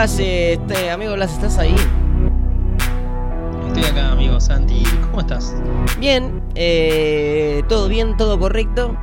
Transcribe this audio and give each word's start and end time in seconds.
Blas, 0.00 0.18
este, 0.18 0.88
amigo 0.88 1.12
Blas, 1.12 1.30
¿estás 1.30 1.58
ahí? 1.58 1.74
Estoy 3.66 3.84
acá, 3.84 4.12
amigo 4.12 4.40
Santi. 4.40 4.82
¿Cómo 5.10 5.20
estás? 5.20 5.54
Bien, 5.98 6.42
eh, 6.54 7.62
todo 7.68 7.86
bien, 7.86 8.16
todo 8.16 8.38
correcto. 8.38 8.96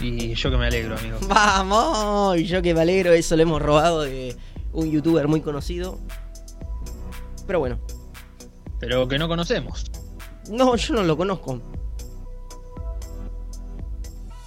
Y 0.00 0.34
yo 0.34 0.48
que 0.48 0.56
me 0.56 0.66
alegro, 0.66 0.96
amigo. 0.96 1.18
Vamos, 1.26 2.38
y 2.38 2.44
yo 2.44 2.62
que 2.62 2.72
me 2.72 2.82
alegro, 2.82 3.12
eso 3.12 3.34
lo 3.34 3.42
hemos 3.42 3.60
robado 3.60 4.02
de 4.02 4.36
un 4.72 4.88
youtuber 4.92 5.26
muy 5.26 5.40
conocido. 5.40 5.98
Pero 7.48 7.58
bueno. 7.58 7.80
Pero 8.78 9.08
que 9.08 9.18
no 9.18 9.26
conocemos. 9.26 9.90
No, 10.48 10.76
yo 10.76 10.94
no 10.94 11.02
lo 11.02 11.16
conozco. 11.16 11.60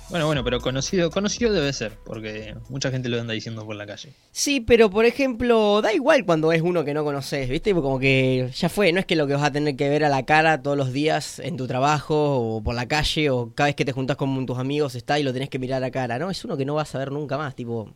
Bueno, 0.10 0.26
bueno, 0.26 0.42
pero 0.42 0.62
conocido, 0.62 1.12
conocido 1.12 1.52
debe 1.52 1.74
ser, 1.74 1.98
porque 2.06 2.56
mucha 2.70 2.92
gente 2.92 3.10
lo 3.10 3.20
anda 3.20 3.34
diciendo 3.34 3.66
por 3.66 3.76
la 3.76 3.86
calle. 3.86 4.14
Sí, 4.32 4.62
pero 4.62 4.90
por 4.90 5.06
ejemplo, 5.06 5.82
da 5.82 5.92
igual 5.92 6.26
cuando 6.26 6.54
es 6.54 6.62
uno 6.62 6.86
que 6.86 6.94
no 6.94 7.04
conoces, 7.04 7.50
¿viste? 7.50 7.74
Como 7.74 8.00
que 8.00 8.50
ya 8.56 8.70
fue, 8.70 8.94
no 8.94 9.02
es 9.02 9.06
que 9.06 9.18
lo 9.18 9.28
que 9.28 9.34
vas 9.34 9.44
a 9.44 9.52
tener 9.52 9.76
que 9.76 9.90
ver 9.90 10.06
a 10.06 10.10
la 10.10 10.26
cara 10.26 10.62
todos 10.62 10.78
los 10.78 10.94
días 10.94 11.40
en 11.40 11.58
tu 11.58 11.68
trabajo 11.68 12.38
o 12.40 12.64
por 12.64 12.74
la 12.74 12.88
calle 12.88 13.30
o 13.30 13.52
cada 13.54 13.68
vez 13.68 13.76
que 13.76 13.84
te 13.84 13.92
juntas 13.92 14.16
con 14.16 14.46
tus 14.46 14.58
amigos 14.58 14.96
está 14.96 15.20
y 15.20 15.24
lo 15.24 15.34
tenés 15.34 15.50
que 15.50 15.60
mirar 15.60 15.84
a 15.84 15.92
cara, 15.92 16.18
¿no? 16.18 16.32
Es 16.32 16.46
uno 16.46 16.56
que 16.56 16.64
no 16.64 16.76
vas 16.76 16.96
a 16.96 17.00
ver 17.00 17.12
nunca 17.12 17.38
más, 17.38 17.54
tipo, 17.54 17.94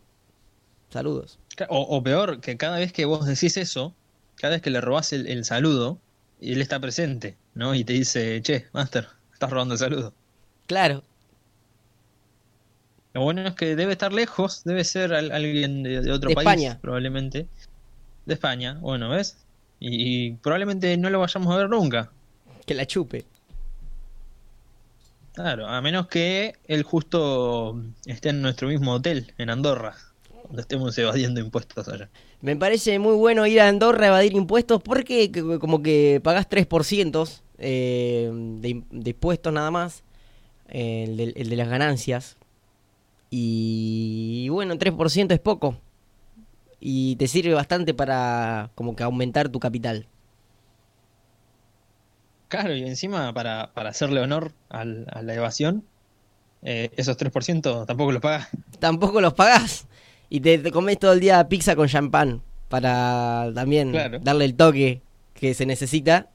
saludos. 0.90 1.38
O, 1.70 1.80
o 1.80 2.02
peor, 2.02 2.40
que 2.42 2.58
cada 2.58 2.78
vez 2.78 2.92
que 2.92 3.06
vos 3.06 3.24
decís 3.24 3.56
eso, 3.56 3.94
cada 4.36 4.52
vez 4.52 4.62
que 4.62 4.70
le 4.70 4.82
robás 4.82 5.14
el, 5.14 5.26
el 5.28 5.46
saludo, 5.46 5.98
él 6.42 6.60
está 6.60 6.78
presente, 6.78 7.36
¿no? 7.54 7.74
Y 7.74 7.84
te 7.84 7.94
dice, 7.94 8.42
che, 8.42 8.66
Master, 8.72 9.08
estás 9.32 9.48
robando 9.48 9.74
el 9.74 9.78
saludo. 9.78 10.12
Claro, 10.66 11.04
Lo 13.14 13.22
bueno 13.22 13.46
es 13.46 13.54
que 13.54 13.76
debe 13.76 13.92
estar 13.92 14.12
lejos, 14.12 14.62
debe 14.64 14.84
ser 14.84 15.12
al- 15.12 15.32
alguien 15.32 15.82
de, 15.82 16.00
de 16.00 16.12
otro 16.12 16.28
De 16.30 16.34
país, 16.34 16.48
España. 16.48 16.78
probablemente. 16.80 17.46
De 18.26 18.34
España, 18.34 18.78
bueno, 18.80 19.10
¿ves? 19.10 19.36
Y, 19.80 20.26
y 20.28 20.30
probablemente 20.32 20.96
no 20.96 21.10
lo 21.10 21.20
vayamos 21.20 21.52
a 21.54 21.58
ver 21.58 21.68
nunca. 21.68 22.10
que 22.64 22.74
la 22.74 22.86
chupe. 22.86 23.24
Claro, 25.34 25.66
a 25.66 25.80
menos 25.80 26.08
que 26.08 26.56
él 26.66 26.82
justo 26.82 27.82
esté 28.06 28.30
en 28.30 28.42
nuestro 28.42 28.68
mismo 28.68 28.92
hotel, 28.92 29.32
en 29.38 29.48
Andorra, 29.48 29.94
donde 30.44 30.60
estemos 30.62 30.96
evadiendo 30.98 31.40
impuestos 31.40 31.88
allá. 31.88 32.10
Me 32.42 32.54
parece 32.56 32.98
muy 32.98 33.14
bueno 33.14 33.46
ir 33.46 33.60
a 33.60 33.68
Andorra 33.68 34.04
a 34.04 34.08
evadir 34.08 34.34
impuestos 34.34 34.82
porque 34.82 35.30
como 35.58 35.82
que 35.82 36.20
pagás 36.22 36.48
3% 36.48 37.40
eh, 37.58 38.30
de, 38.60 38.68
im- 38.68 38.84
de 38.90 39.10
impuestos 39.10 39.52
nada 39.54 39.70
más, 39.70 40.02
eh, 40.68 41.04
el, 41.08 41.16
de, 41.16 41.24
el 41.36 41.48
de 41.48 41.56
las 41.56 41.68
ganancias. 41.68 42.36
Y 43.34 44.46
bueno, 44.50 44.76
3% 44.76 45.32
es 45.32 45.40
poco. 45.40 45.78
Y 46.80 47.16
te 47.16 47.26
sirve 47.28 47.54
bastante 47.54 47.94
para 47.94 48.70
como 48.74 48.94
que 48.94 49.02
aumentar 49.04 49.48
tu 49.48 49.58
capital. 49.58 50.06
Claro, 52.48 52.76
y 52.76 52.82
encima 52.82 53.32
para, 53.32 53.72
para 53.72 53.88
hacerle 53.88 54.20
honor 54.20 54.52
al- 54.68 55.06
a 55.10 55.22
la 55.22 55.32
evasión, 55.34 55.84
eh, 56.62 56.90
esos 56.96 57.16
3% 57.16 57.86
tampoco 57.86 58.12
los 58.12 58.20
pagas. 58.20 58.48
Tampoco 58.78 59.22
los 59.22 59.32
pagás. 59.32 59.86
Y 60.28 60.40
te, 60.40 60.58
te 60.58 60.70
comes 60.70 60.98
todo 60.98 61.14
el 61.14 61.20
día 61.20 61.48
pizza 61.48 61.74
con 61.74 61.88
champán 61.88 62.42
para 62.68 63.50
también 63.54 63.92
Claro. 63.92 64.18
darle 64.20 64.44
el 64.44 64.54
toque 64.56 65.00
que 65.32 65.54
se 65.54 65.64
necesita 65.64 66.28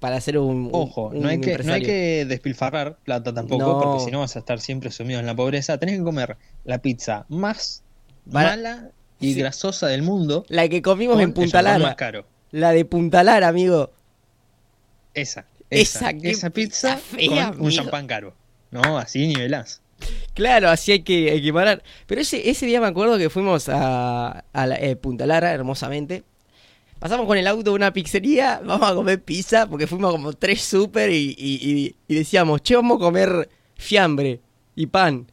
para 0.00 0.16
hacer 0.16 0.38
un, 0.38 0.70
Ojo, 0.72 1.08
un 1.08 1.20
no 1.22 1.28
hay, 1.28 1.40
que, 1.40 1.58
no 1.58 1.72
hay 1.72 1.82
que 1.82 2.24
despilfarrar 2.26 2.96
plata 3.04 3.34
tampoco, 3.34 3.64
No. 3.66 3.80
porque 3.80 4.04
si 4.04 4.10
no 4.10 4.20
vas 4.20 4.36
a 4.36 4.38
estar 4.38 4.60
siempre 4.60 4.90
sumido 4.90 5.18
en 5.20 5.26
la 5.26 5.34
pobreza. 5.34 5.78
Tenés 5.78 5.98
que 5.98 6.04
comer 6.04 6.36
la 6.64 6.78
pizza 6.78 7.24
más 7.28 7.82
mala 8.26 8.90
y 9.20 9.34
Sí. 9.34 9.40
grasosa 9.40 9.88
del 9.88 10.02
mundo. 10.02 10.44
La 10.48 10.68
que 10.68 10.82
comimos 10.82 11.16
en 11.16 11.28
el 11.28 11.32
Punta 11.32 11.58
champán 11.58 11.64
Lara. 11.64 11.84
más 11.84 11.94
caro. 11.96 12.26
La 12.52 12.70
de 12.72 12.84
Punta 12.84 13.22
Lara, 13.24 13.48
amigo. 13.48 13.90
Esa, 15.14 15.46
Esa, 15.70 16.10
esa, 16.22 16.50
pizza 16.50 16.96
fea, 16.96 17.50
con 17.52 17.62
un 17.66 17.70
champán 17.70 18.06
caro. 18.06 18.34
No, 18.70 18.98
así 18.98 19.26
nivelás. 19.26 19.80
Claro, 20.34 20.68
así 20.70 20.92
hay 20.92 21.00
que, 21.02 21.30
hay 21.30 21.42
que 21.42 21.52
parar. 21.52 21.82
Pero 22.06 22.20
ese, 22.20 22.48
ese 22.48 22.66
día 22.66 22.80
me 22.80 22.86
acuerdo 22.86 23.18
que 23.18 23.28
fuimos 23.30 23.68
a, 23.68 24.44
a 24.52 24.66
la- 24.66 24.76
eh, 24.76 24.94
Punta 24.94 25.26
Lara, 25.26 25.50
hermosamente. 25.52 26.22
Pasamos 26.98 27.26
con 27.26 27.38
el 27.38 27.46
auto 27.46 27.70
a 27.70 27.74
una 27.74 27.92
pizzería, 27.92 28.60
vamos 28.64 28.90
a 28.90 28.94
comer 28.94 29.22
pizza, 29.22 29.68
porque 29.68 29.86
fuimos 29.86 30.10
como 30.12 30.32
tres 30.32 30.62
y- 31.12 31.34
y- 31.38 31.94
y 32.08 32.14
decíamos, 32.14 32.60
che, 32.62 32.74
vamos 32.74 32.96
a 32.96 33.04
comer 33.04 33.48
fiambre 33.76 34.40
y 34.74 34.86
pan. 34.86 35.30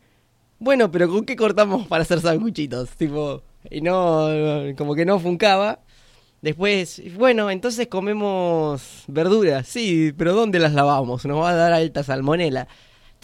Bueno, 0.59 0.91
pero 0.91 1.09
¿con 1.09 1.25
qué 1.25 1.35
cortamos 1.35 1.87
para 1.87 2.03
hacer 2.03 2.21
sanguchitos? 2.21 2.89
Tipo, 2.91 3.41
y 3.69 3.81
no, 3.81 4.27
como 4.77 4.93
que 4.95 5.05
no 5.05 5.19
funcaba. 5.19 5.79
Después, 6.41 7.01
bueno, 7.17 7.49
entonces 7.49 7.87
comemos 7.87 9.03
verduras. 9.07 9.67
Sí, 9.67 10.13
pero 10.15 10.33
¿dónde 10.35 10.59
las 10.59 10.73
lavamos? 10.73 11.25
Nos 11.25 11.39
va 11.41 11.49
a 11.49 11.55
dar 11.55 11.73
alta 11.73 12.03
salmonela. 12.03 12.67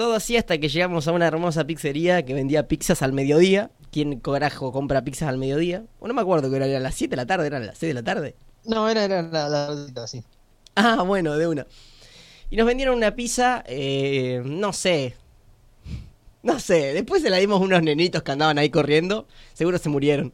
Todo 0.01 0.16
así 0.16 0.35
hasta 0.35 0.57
que 0.57 0.67
llegamos 0.67 1.07
a 1.07 1.12
una 1.12 1.28
hermosa 1.28 1.63
pizzería 1.63 2.25
que 2.25 2.34
vendía 2.34 2.67
pizzas 2.67 3.03
al 3.03 3.13
mediodía. 3.13 3.69
¿Quién 3.91 4.19
carajo 4.19 4.72
compra 4.72 5.03
pizzas 5.03 5.29
al 5.29 5.38
mediodía? 5.38 5.85
O 6.00 6.07
no 6.07 6.16
me 6.16 6.22
acuerdo 6.22 6.50
que 6.50 6.56
era, 6.56 6.66
era 6.66 6.79
las 6.79 6.95
7 6.95 7.12
de 7.12 7.17
la 7.17 7.28
tarde, 7.28 7.45
eran 7.45 7.67
las 7.67 7.78
6 7.78 7.91
de 7.91 7.94
la 7.94 8.01
tarde. 8.01 8.35
No, 8.66 8.89
era, 8.89 9.03
era 9.06 9.22
la, 9.22 9.47
la, 9.47 10.03
así. 10.03 10.23
Ah, 10.73 11.03
bueno, 11.03 11.38
de 11.38 11.47
una. 11.47 11.67
Y 12.50 12.56
nos 12.56 12.66
vendieron 12.66 12.97
una 12.97 13.16
pizza, 13.16 13.63
eh, 13.67 14.41
no 14.44 14.73
sé. 14.73 15.16
No 16.41 16.59
sé, 16.59 16.94
después 16.95 17.22
se 17.22 17.29
la 17.29 17.38
dimos 17.38 17.62
a 17.62 17.63
unos 17.63 17.83
nenitos 17.83 18.23
que 18.23 18.31
andaban 18.31 18.57
ahí 18.57 18.72
corriendo. 18.72 19.28
Seguro 19.53 19.78
se 19.78 19.89
murieron. 19.89 20.33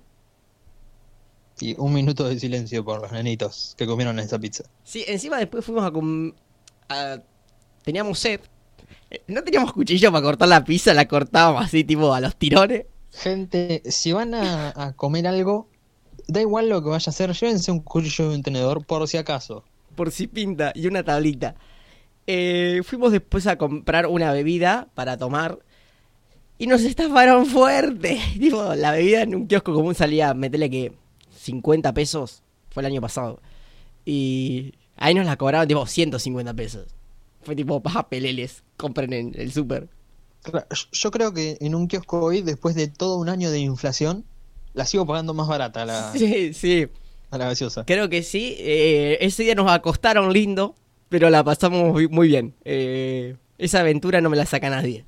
Y 1.59 1.75
un 1.77 1.91
minuto 1.93 2.23
de 2.23 2.39
silencio 2.39 2.85
por 2.85 3.01
los 3.01 3.11
nenitos 3.11 3.75
que 3.77 3.85
comieron 3.85 4.17
esa 4.19 4.39
pizza. 4.39 4.63
Sí, 4.85 5.03
encima 5.09 5.37
después 5.39 5.65
fuimos 5.65 5.83
a... 5.83 5.91
com- 5.91 6.31
a- 6.87 7.17
Teníamos 7.83 8.17
sed. 8.19 8.39
Eh, 9.11 9.21
No 9.27 9.43
teníamos 9.43 9.73
cuchillo 9.73 10.11
para 10.11 10.23
cortar 10.23 10.47
la 10.49 10.63
pizza, 10.63 10.93
la 10.93 11.07
cortábamos 11.07 11.65
así 11.65 11.83
tipo 11.83 12.13
a 12.13 12.19
los 12.21 12.35
tirones. 12.35 12.85
Gente, 13.11 13.81
si 13.85 14.11
van 14.11 14.33
a, 14.33 14.73
a 14.75 14.93
comer 14.93 15.27
algo, 15.27 15.67
da 16.27 16.41
igual 16.41 16.69
lo 16.69 16.83
que 16.83 16.89
vaya 16.89 17.09
a 17.09 17.11
hacer, 17.11 17.31
llévense 17.33 17.71
un 17.71 17.79
cuchillo 17.81 18.31
y 18.31 18.35
un 18.35 18.43
tenedor 18.43 18.85
por 18.85 19.07
si 19.07 19.17
acaso. 19.17 19.63
por 19.95 20.11
si 20.11 20.27
pinta 20.27 20.71
y 20.75 20.87
una 20.87 21.03
tablita. 21.03 21.55
Eh, 22.27 22.81
fuimos 22.85 23.11
después 23.13 23.47
a 23.47 23.57
comprar 23.57 24.07
una 24.07 24.31
bebida 24.33 24.89
para 24.95 25.17
tomar 25.17 25.59
y 26.57 26.67
nos 26.67 26.81
estafaron 26.83 27.45
fuerte. 27.45 28.19
Tipo, 28.39 28.75
la 28.75 28.91
bebida 28.91 29.21
en 29.23 29.35
un 29.35 29.47
kiosco 29.47 29.73
común 29.73 29.95
salía, 29.95 30.33
metele 30.33 30.69
que 30.69 30.93
50 31.37 31.93
pesos, 31.93 32.43
fue 32.69 32.81
el 32.83 32.87
año 32.87 33.01
pasado. 33.01 33.41
Y 34.05 34.73
ahí 34.97 35.13
nos 35.13 35.25
la 35.25 35.37
cobraron 35.37 35.67
tipo 35.67 35.85
150 35.85 36.53
pesos. 36.53 36.87
Fue 37.47 37.55
tipo, 37.55 37.81
peleles, 38.09 38.61
compren 38.75 39.13
en 39.13 39.31
el 39.35 39.53
súper. 39.53 39.87
Yo- 40.91 41.11
creo 41.11 41.33
que 41.33 41.57
en 41.61 41.75
un 41.75 41.87
kiosco 41.87 42.19
hoy, 42.19 42.41
después 42.41 42.75
de 42.75 42.89
todo 42.89 43.15
un 43.17 43.29
año 43.29 43.49
de 43.51 43.59
inflación, 43.59 44.25
la 44.73 44.85
sigo 44.85 45.05
pagando 45.05 45.33
más 45.33 45.47
barata 45.47 45.83
a 45.83 45.85
la, 45.85 46.11
Sí, 46.17 46.53
sí, 46.53 46.87
a 47.31 47.37
la 47.37 47.45
gaseosa. 47.45 47.85
creo 47.85 48.09
que 48.09 48.21
sí. 48.21 48.55
Eh, 48.59 49.17
ese 49.21 49.43
día 49.43 49.55
nos 49.55 49.71
acostaron 49.71 50.33
lindo, 50.33 50.75
pero 51.07 51.29
la 51.29 51.41
pasamos 51.45 51.93
muy- 52.09 52.27
bien. 52.27 52.53
Eh, 52.65 53.37
esa 53.57 53.79
aventura 53.79 54.19
no 54.19 54.29
me 54.29 54.35
la 54.35 54.45
saca 54.45 54.69
nadie. 54.69 55.05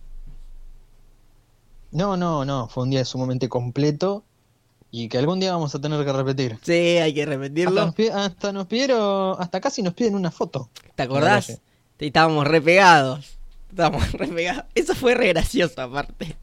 No, 1.91 2.15
no, 2.15 2.45
no, 2.45 2.69
fue 2.69 2.83
un 2.83 2.91
día 2.91 3.03
sumamente 3.03 3.49
completo 3.49 4.23
y 4.91 5.09
que 5.09 5.17
algún 5.17 5.41
día 5.41 5.51
vamos 5.51 5.75
a 5.75 5.81
tener 5.81 6.05
que 6.05 6.13
repetir. 6.13 6.57
Sí, 6.61 6.71
hay 6.71 7.13
que 7.13 7.23
Hasta 7.23 7.35
repetirlo. 7.35 7.85
nos, 7.85 7.95
pi- 7.95 8.07
hasta 8.07 8.53
nos 8.53 8.65
pidieron, 8.67 9.35
hasta 9.39 9.59
casi 9.59 9.81
nos 9.81 9.93
piden 9.93 10.15
una 10.15 10.31
foto. 10.31 10.69
¿Te 10.95 11.03
acordás? 11.03 11.59
Estábamos 11.99 12.47
re 12.47 12.61
pegados. 12.61 13.37
Estábamos 13.69 14.11
re 14.13 14.27
pegados. 14.27 14.65
Eso 14.75 14.95
fue 14.95 15.15
re 15.15 15.27
gracioso 15.29 15.81
aparte. 15.81 16.35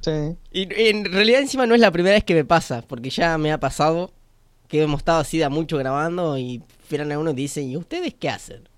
Sí. 0.00 0.36
Y 0.52 0.88
en 0.88 1.04
realidad 1.04 1.40
encima 1.40 1.66
no 1.66 1.74
es 1.74 1.80
la 1.80 1.92
primera 1.92 2.14
vez 2.14 2.24
que 2.24 2.34
me 2.34 2.44
pasa, 2.44 2.82
porque 2.82 3.10
ya 3.10 3.38
me 3.38 3.52
ha 3.52 3.60
pasado 3.60 4.10
que 4.66 4.82
hemos 4.82 5.00
estado 5.00 5.20
así 5.20 5.38
de 5.38 5.48
mucho 5.48 5.76
grabando 5.76 6.38
y 6.38 6.62
miran 6.90 7.12
a 7.12 7.18
uno 7.18 7.30
y 7.30 7.34
dicen, 7.34 7.70
¿y 7.70 7.76
ustedes 7.76 8.14
qué 8.14 8.30
hacen? 8.30 8.68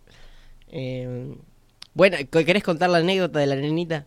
Eh, 0.70 1.36
bueno, 1.94 2.16
¿querés 2.30 2.64
contar 2.64 2.90
la 2.90 2.98
anécdota 2.98 3.38
de 3.38 3.46
la 3.46 3.54
nenita? 3.54 4.06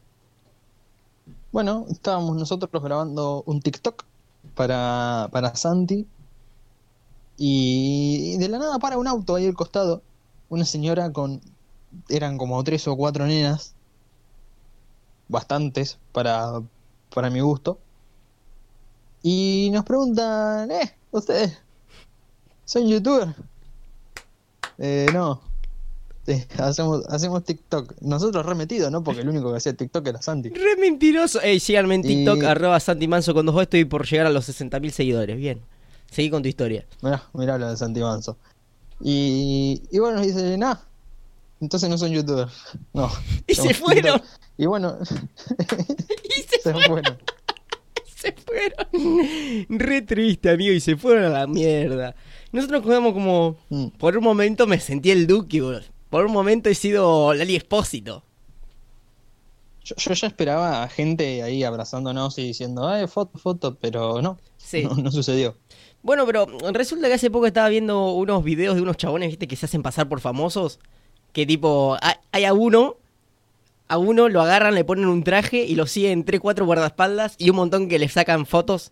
Bueno, 1.52 1.86
estábamos 1.90 2.36
nosotros 2.36 2.84
grabando 2.84 3.42
un 3.46 3.62
TikTok 3.62 4.04
para, 4.54 5.30
para 5.32 5.56
Santi 5.56 6.06
y 7.38 8.38
de 8.38 8.50
la 8.50 8.60
nada 8.60 8.80
para 8.80 8.98
un 8.98 9.08
auto 9.08 9.36
ahí 9.36 9.48
al 9.48 9.54
costado, 9.54 10.02
una 10.50 10.66
señora 10.66 11.12
con, 11.12 11.42
eran 12.10 12.38
como 12.38 12.64
tres 12.64 12.88
o 12.88 12.96
cuatro 12.96 13.26
nenas, 13.26 13.74
bastantes 15.28 15.98
para, 16.12 16.62
para 17.14 17.30
mi 17.30 17.40
gusto, 17.42 17.80
y 19.24 19.70
nos 19.74 19.84
preguntan, 19.84 20.72
eh, 20.72 20.96
¿ustedes 21.12 21.58
son 22.66 22.88
youtuber? 22.88 23.34
Eh, 24.78 25.08
no. 25.14 25.42
Este, 26.26 26.62
hacemos, 26.62 27.06
hacemos 27.08 27.44
TikTok. 27.44 27.94
Nosotros 28.02 28.46
remetidos, 28.46 28.92
¿no? 28.92 29.04
Porque 29.04 29.22
el 29.22 29.30
único 29.30 29.50
que 29.52 29.58
hacía 29.58 29.74
TikTok 29.76 30.06
era 30.08 30.22
Santi. 30.22 30.50
Re 30.50 30.76
mentiroso. 30.78 31.42
Ey, 31.42 31.60
síganme 31.60 31.96
en 31.96 32.02
TikTok, 32.04 32.44
Y- 32.44 32.46
arroba 32.46 32.80
Santi 32.80 33.08
Manso 33.08 33.34
con 33.34 33.46
dos 33.46 33.56
O, 33.56 33.62
estoy 33.62 33.86
por 33.86 34.06
llegar 34.06 34.28
a 34.28 34.30
los 34.30 34.48
60.000 34.48 34.92
seguidores. 34.92 35.38
Bien. 35.38 35.62
Seguí 36.12 36.30
con 36.30 36.42
tu 36.42 36.50
historia. 36.50 36.86
Mirá, 37.02 37.24
mirá 37.34 37.58
lo 37.58 37.70
de 37.70 37.78
Santi 37.78 38.02
Manso. 38.02 38.38
Y, 39.02 39.84
y 39.92 40.00
bueno, 40.00 40.22
dice, 40.22 40.58
nah, 40.58 40.78
entonces 41.62 41.90
no 41.90 41.98
son 41.98 42.12
youtubers. 42.12 42.54
No. 42.94 43.12
Y 43.46 43.56
se 43.56 43.74
fueron. 43.74 44.22
Y 44.58 44.66
bueno, 44.66 44.98
Y 46.24 46.42
se, 46.42 46.60
se 46.62 46.74
fueron. 46.74 47.18
se 48.16 48.34
fueron. 48.34 49.68
Re 49.70 50.02
triste, 50.02 50.50
amigo, 50.50 50.74
y 50.74 50.80
se 50.80 50.96
fueron 50.98 51.26
a 51.26 51.30
la 51.30 51.48
mierda. 51.48 52.16
Nosotros 52.52 52.84
quedamos 52.84 53.14
como... 53.14 53.58
Mm. 53.70 53.88
Por 53.90 54.18
un 54.18 54.24
momento 54.24 54.68
me 54.68 54.80
sentí 54.80 55.12
el 55.12 55.28
Duki, 55.28 55.60
boludo. 55.60 55.82
Por 56.10 56.26
un 56.26 56.32
momento 56.32 56.70
he 56.70 56.76
sido 56.76 57.34
Lali 57.34 57.56
Espósito. 57.56 58.24
Yo, 59.84 59.96
yo 59.96 60.14
ya 60.14 60.28
esperaba 60.28 60.84
a 60.84 60.90
gente 60.90 61.44
ahí 61.44 61.64
abrazándonos 61.64 62.38
y 62.38 62.44
diciendo, 62.48 62.88
ay, 62.88 63.08
foto, 63.08 63.38
foto, 63.38 63.76
pero 63.76 64.22
no. 64.22 64.38
Sí. 64.58 64.84
No, 64.84 64.96
no 64.96 65.12
sucedió. 65.12 65.56
Bueno, 66.08 66.26
pero 66.26 66.46
resulta 66.72 67.08
que 67.08 67.16
hace 67.16 67.30
poco 67.30 67.48
estaba 67.48 67.68
viendo 67.68 68.12
unos 68.14 68.42
videos 68.44 68.76
de 68.76 68.82
unos 68.82 68.96
chabones, 68.96 69.28
viste, 69.30 69.48
que 69.48 69.58
se 69.58 69.66
hacen 69.66 69.84
pasar 69.84 70.08
por 70.08 70.22
famosos. 70.22 70.80
Que 71.34 71.46
tipo, 71.46 71.98
hay, 72.02 72.16
hay 72.32 72.46
a 72.46 72.54
uno, 72.54 72.96
a 73.90 73.98
uno 74.00 74.30
lo 74.30 74.42
agarran, 74.42 74.76
le 74.76 74.86
ponen 74.86 75.08
un 75.08 75.24
traje 75.24 75.66
y 75.66 75.76
lo 75.76 75.88
siguen 75.88 76.26
tres, 76.26 76.42
cuatro 76.42 76.66
guardaespaldas 76.66 77.36
y 77.40 77.50
un 77.52 77.58
montón 77.58 77.90
que 77.90 78.00
le 78.00 78.10
sacan 78.10 78.46
fotos. 78.48 78.92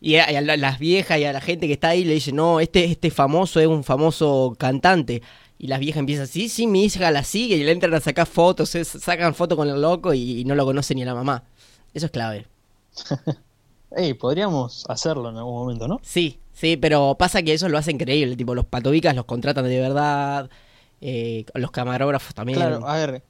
Y 0.00 0.16
a, 0.16 0.24
a 0.26 0.40
la- 0.42 0.56
las 0.58 0.78
viejas 0.80 1.18
y 1.20 1.24
a 1.24 1.32
la 1.34 1.40
gente 1.42 1.66
que 1.68 1.74
está 1.74 1.90
ahí 1.90 2.04
le 2.04 2.14
dicen, 2.14 2.36
no, 2.36 2.60
este, 2.60 2.84
este 2.86 3.10
famoso 3.10 3.60
es 3.60 3.68
un 3.68 3.84
famoso 3.84 4.56
cantante. 4.58 5.22
Y 5.58 5.68
las 5.68 5.80
viejas 5.80 6.00
empiezan, 6.00 6.28
sí, 6.28 6.48
sí, 6.50 6.66
mi 6.68 6.84
hija 6.86 7.10
la 7.12 7.24
sigue 7.24 7.56
y 7.56 7.64
le 7.64 7.72
entran 7.72 7.94
a 7.94 8.00
sacar 8.00 8.26
fotos, 8.28 8.70
sacan 8.70 9.34
fotos 9.34 9.56
con 9.58 9.68
el 9.70 9.80
loco 9.82 10.14
y, 10.14 10.40
y 10.40 10.44
no 10.46 10.54
lo 10.56 10.64
conoce 10.66 10.94
ni 10.94 11.04
la 11.04 11.14
mamá. 11.14 11.44
Eso 11.94 12.06
es 12.06 12.12
clave. 12.12 12.46
Ey, 13.96 14.14
podríamos 14.14 14.84
hacerlo 14.88 15.28
en 15.30 15.36
algún 15.36 15.54
momento, 15.54 15.86
¿no? 15.88 16.00
Sí, 16.02 16.38
sí, 16.52 16.76
pero 16.76 17.16
pasa 17.18 17.42
que 17.42 17.54
eso 17.54 17.68
lo 17.68 17.78
hace 17.78 17.90
increíble. 17.92 18.36
Tipo, 18.36 18.54
los 18.54 18.66
patobicas 18.66 19.14
los 19.16 19.24
contratan 19.24 19.64
de 19.64 19.80
verdad. 19.80 20.50
eh, 21.00 21.44
los 21.54 21.70
camarógrafos 21.70 22.34
también. 22.34 22.58
Claro, 22.58 22.86
a 22.88 22.96
ver, 22.96 23.22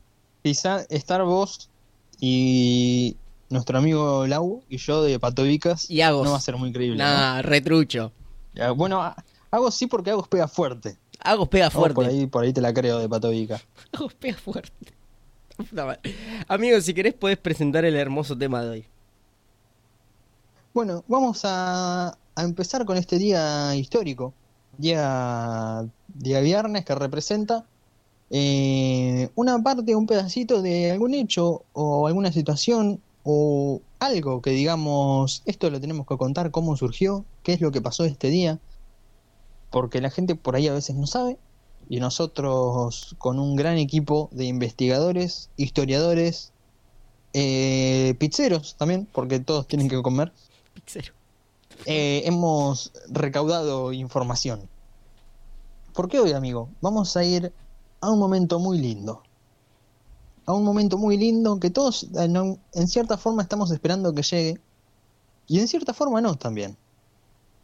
quizá 0.43 0.83
estar 0.91 1.23
vos 1.25 1.69
y 2.21 3.17
nuestro 3.49 3.79
amigo 3.79 4.27
Lau 4.27 4.63
y 4.69 4.77
yo 4.79 5.03
de 5.03 5.19
Patovicas 5.19 5.91
Y 5.91 6.01
Agos. 6.03 6.25
no 6.25 6.33
va 6.33 6.37
a 6.39 6.41
ser 6.41 6.57
muy 6.57 6.73
creíble. 6.73 6.99
¿no? 6.99 7.05
Nah, 7.05 7.43
retrucho. 7.43 8.13
Bueno, 8.77 9.15
Agos 9.51 9.75
sí 9.75 9.87
porque 9.87 10.11
Agos 10.11 10.29
pega 10.29 10.47
fuerte. 10.49 10.97
Agos 11.21 11.49
pega 11.49 11.71
fuerte. 11.71 11.95
por 11.95 12.07
ahí, 12.07 12.27
por 12.27 12.45
ahí 12.45 12.53
te 12.53 12.61
la 12.61 12.73
creo 12.75 12.99
de 12.99 13.09
Patovica. 13.09 13.61
Agos 13.93 14.15
pega 14.15 14.37
fuerte. 14.37 14.73
Madre. 15.73 16.01
Amigo, 16.49 16.81
si 16.81 16.93
querés 16.95 17.15
puedes 17.15 17.39
presentar 17.39 17.85
el 17.85 17.95
hermoso 17.97 18.37
tema 18.37 18.63
de 18.63 18.71
hoy. 18.71 18.85
Bueno, 20.75 21.05
vamos 21.07 21.43
a, 21.45 22.17
a 22.35 22.43
empezar 22.43 22.85
con 22.85 22.97
este 22.97 23.19
día 23.19 23.75
histórico. 23.77 24.35
Día, 24.79 25.87
día 26.09 26.41
viernes 26.41 26.85
que 26.85 26.95
representa 26.95 27.67
eh, 28.31 29.29
una 29.35 29.63
parte, 29.63 29.95
un 29.95 30.07
pedacito 30.07 30.63
de 30.63 30.91
algún 30.91 31.13
hecho 31.13 31.65
o 31.75 32.07
alguna 32.07 32.33
situación 32.33 33.03
o 33.25 33.83
algo 33.99 34.41
que 34.41 34.51
digamos, 34.51 35.43
esto 35.45 35.69
lo 35.71 35.81
tenemos 35.81 36.07
que 36.07 36.17
contar, 36.17 36.51
cómo 36.51 36.77
surgió, 36.77 37.25
qué 37.43 37.53
es 37.53 37.61
lo 37.61 37.71
que 37.71 37.83
pasó 37.83 38.05
este 38.05 38.29
día. 38.29 38.59
Porque 39.71 40.01
la 40.01 40.11
gente 40.11 40.35
por 40.35 40.57
ahí 40.57 40.69
a 40.69 40.73
veces 40.73 40.97
no 40.97 41.07
sabe. 41.07 41.39
Y 41.89 42.01
nosotros 42.01 43.15
con 43.19 43.39
un 43.39 43.57
gran 43.57 43.77
equipo 43.77 44.31
de 44.33 44.47
investigadores, 44.47 45.51
historiadores, 45.57 46.53
eh, 47.35 48.15
pizzeros 48.19 48.77
también, 48.77 49.07
porque 49.13 49.41
todos 49.41 49.67
tienen 49.67 49.89
que 49.89 50.01
comer 50.03 50.33
Pixero. 50.75 51.13
Eh, 51.87 52.23
hemos 52.25 52.93
recaudado 53.09 53.93
información. 53.93 54.69
¿Por 55.93 56.09
qué 56.09 56.21
hoy, 56.21 56.33
amigo? 56.33 56.69
Vamos 56.81 57.17
a 57.17 57.25
ir 57.25 57.53
a 58.01 58.11
un 58.11 58.19
momento 58.19 58.59
muy 58.59 58.79
lindo. 58.79 59.23
A 60.47 60.53
un 60.53 60.65
momento 60.65 60.99
muy 60.99 61.17
lindo 61.17 61.61
que 61.61 61.71
todos 61.71 62.09
en, 62.15 62.89
cierta 62.89 63.17
forma 63.17 63.43
estamos 63.43 63.71
esperando 63.71 64.15
que 64.15 64.23
llegue. 64.23 64.61
Y 65.47 65.61
en 65.61 65.69
cierta 65.69 65.93
forma 65.93 66.21
no 66.21 66.35
también. 66.37 66.77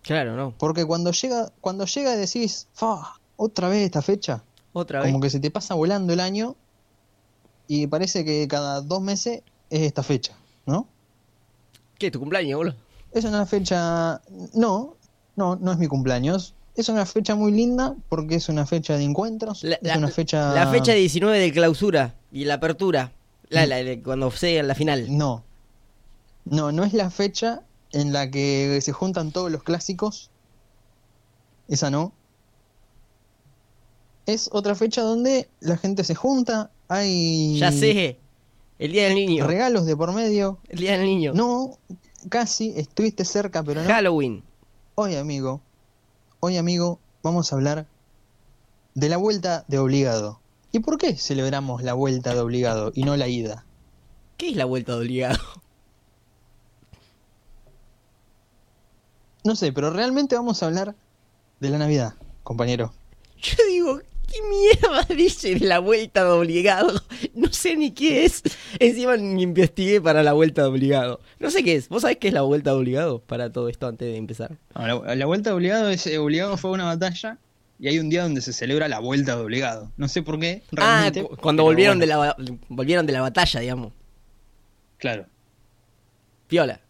Claro, 0.02 0.36
no. 0.36 0.54
Porque 0.56 0.84
cuando 0.84 1.10
llega, 1.12 1.50
cuando 1.60 1.86
llega 1.86 2.16
decís, 2.16 2.68
fa, 2.72 3.18
otra 3.36 3.68
vez 3.68 3.84
esta 3.84 4.02
fecha. 4.02 4.42
Otra 4.72 5.00
vez. 5.00 5.08
Como 5.08 5.20
que 5.20 5.30
se 5.30 5.40
te 5.40 5.50
pasa 5.50 5.74
volando 5.74 6.12
el 6.12 6.20
año. 6.20 6.56
Y 7.66 7.86
parece 7.86 8.24
que 8.24 8.46
cada 8.48 8.80
dos 8.80 9.00
meses 9.00 9.42
es 9.70 9.82
esta 9.82 10.02
fecha, 10.02 10.34
¿no? 10.66 10.86
¿Qué? 11.98 12.10
¿Tu 12.10 12.18
cumpleaños, 12.18 12.56
boludo? 12.56 12.87
Es 13.12 13.24
una 13.24 13.46
fecha. 13.46 14.20
No, 14.54 14.96
no, 15.36 15.56
no 15.56 15.72
es 15.72 15.78
mi 15.78 15.86
cumpleaños. 15.86 16.54
Es 16.76 16.88
una 16.88 17.06
fecha 17.06 17.34
muy 17.34 17.50
linda 17.50 17.96
porque 18.08 18.36
es 18.36 18.48
una 18.48 18.64
fecha 18.66 18.96
de 18.96 19.02
encuentros. 19.04 19.64
La, 19.64 19.76
es 19.76 19.82
la- 19.82 19.98
una 19.98 20.08
fecha. 20.08 20.54
la 20.54 20.68
fecha 20.70 20.92
19 20.92 21.38
de 21.38 21.52
clausura 21.52 22.14
y 22.30 22.44
la 22.44 22.54
apertura. 22.54 23.12
La, 23.48 23.66
la- 23.66 23.82
la- 23.82 24.00
cuando 24.02 24.30
sea 24.30 24.62
la 24.62 24.74
final. 24.74 25.06
No. 25.16 25.44
No, 26.44 26.70
no 26.72 26.84
es 26.84 26.92
la 26.92 27.10
fecha 27.10 27.62
en 27.92 28.12
la 28.12 28.30
que 28.30 28.78
se 28.82 28.92
juntan 28.92 29.32
todos 29.32 29.50
los 29.50 29.62
clásicos. 29.62 30.30
Esa 31.68 31.90
no. 31.90 32.12
Es 34.26 34.48
otra 34.52 34.74
fecha 34.74 35.02
donde 35.02 35.48
la 35.60 35.76
gente 35.78 36.04
se 36.04 36.14
junta, 36.14 36.70
hay 36.88 37.58
Ya 37.58 37.72
sé. 37.72 38.18
El 38.78 38.92
día 38.92 39.04
del 39.06 39.14
niño. 39.14 39.46
regalos 39.46 39.86
de 39.86 39.96
por 39.96 40.12
medio. 40.12 40.58
El 40.68 40.78
día 40.78 40.92
del 40.92 41.04
niño. 41.06 41.32
No, 41.34 41.78
casi, 42.28 42.74
estuviste 42.76 43.24
cerca, 43.24 43.62
pero 43.62 43.82
no. 43.82 43.88
Halloween. 43.88 44.42
Hoy, 44.94 45.16
amigo, 45.16 45.60
hoy, 46.40 46.56
amigo, 46.56 46.98
vamos 47.22 47.52
a 47.52 47.56
hablar 47.56 47.86
de 48.94 49.08
la 49.08 49.16
vuelta 49.16 49.64
de 49.68 49.78
obligado. 49.78 50.40
¿Y 50.72 50.80
por 50.80 50.98
qué 50.98 51.16
celebramos 51.16 51.82
la 51.82 51.94
vuelta 51.94 52.34
de 52.34 52.40
obligado 52.40 52.92
y 52.94 53.04
no 53.04 53.16
la 53.16 53.28
ida? 53.28 53.64
¿Qué 54.36 54.50
es 54.50 54.56
la 54.56 54.64
vuelta 54.64 54.92
de 54.92 54.98
obligado? 54.98 55.38
No 59.44 59.56
sé, 59.56 59.72
pero 59.72 59.90
realmente 59.90 60.34
vamos 60.34 60.62
a 60.62 60.66
hablar 60.66 60.94
de 61.60 61.70
la 61.70 61.78
Navidad, 61.78 62.14
compañero. 62.42 62.92
Yo 63.40 63.56
digo, 63.68 64.00
¿qué 64.30 64.38
mierda 64.48 65.04
dice 65.16 65.54
de 65.56 65.66
la 65.66 65.78
vuelta 65.80 66.24
de 66.24 66.30
obligado? 66.30 66.92
No 67.34 67.52
sé 67.52 67.76
ni 67.76 67.92
qué 67.92 68.24
es. 68.24 68.42
Encima 68.78 69.16
ni 69.16 69.42
investigué 69.42 70.00
para 70.00 70.22
la 70.22 70.32
vuelta 70.32 70.62
de 70.62 70.68
obligado. 70.68 71.20
No 71.38 71.50
sé 71.50 71.62
qué 71.64 71.74
es. 71.76 71.88
¿Vos 71.88 72.02
sabés 72.02 72.16
qué 72.18 72.28
es 72.28 72.34
la 72.34 72.42
vuelta 72.42 72.70
de 72.70 72.76
obligado? 72.76 73.20
Para 73.20 73.52
todo 73.52 73.68
esto 73.68 73.86
antes 73.86 74.08
de 74.08 74.16
empezar. 74.16 74.56
No, 74.74 75.04
la, 75.04 75.14
la 75.14 75.26
vuelta 75.26 75.50
de 75.50 75.56
obligado 75.56 75.88
es 75.90 76.06
eh, 76.06 76.18
obligado 76.18 76.56
fue 76.56 76.70
una 76.72 76.84
batalla 76.84 77.38
y 77.78 77.86
hay 77.88 77.98
un 78.00 78.10
día 78.10 78.22
donde 78.24 78.40
se 78.40 78.52
celebra 78.52 78.88
la 78.88 78.98
vuelta 78.98 79.36
de 79.36 79.42
obligado. 79.42 79.92
No 79.96 80.08
sé 80.08 80.22
por 80.22 80.38
qué. 80.40 80.62
Ah, 80.76 81.10
Realmente, 81.10 81.22
cu- 81.24 81.36
cuando 81.36 81.62
volvieron, 81.62 81.98
bueno, 81.98 82.22
de 82.22 82.46
la, 82.46 82.56
volvieron 82.68 83.06
de 83.06 83.12
la 83.12 83.20
batalla, 83.22 83.60
digamos. 83.60 83.92
Claro. 84.98 85.26
Piola. 86.48 86.80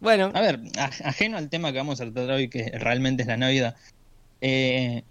Bueno, 0.00 0.32
A 0.34 0.40
ver, 0.40 0.60
aj- 0.60 1.02
ajeno 1.04 1.38
al 1.38 1.48
tema 1.48 1.72
que 1.72 1.78
vamos 1.78 2.00
a 2.00 2.04
tratar 2.10 2.30
hoy, 2.32 2.48
que 2.48 2.70
realmente 2.78 3.22
es 3.22 3.28
la 3.28 3.36
Navidad. 3.36 3.76
Eh, 4.40 5.04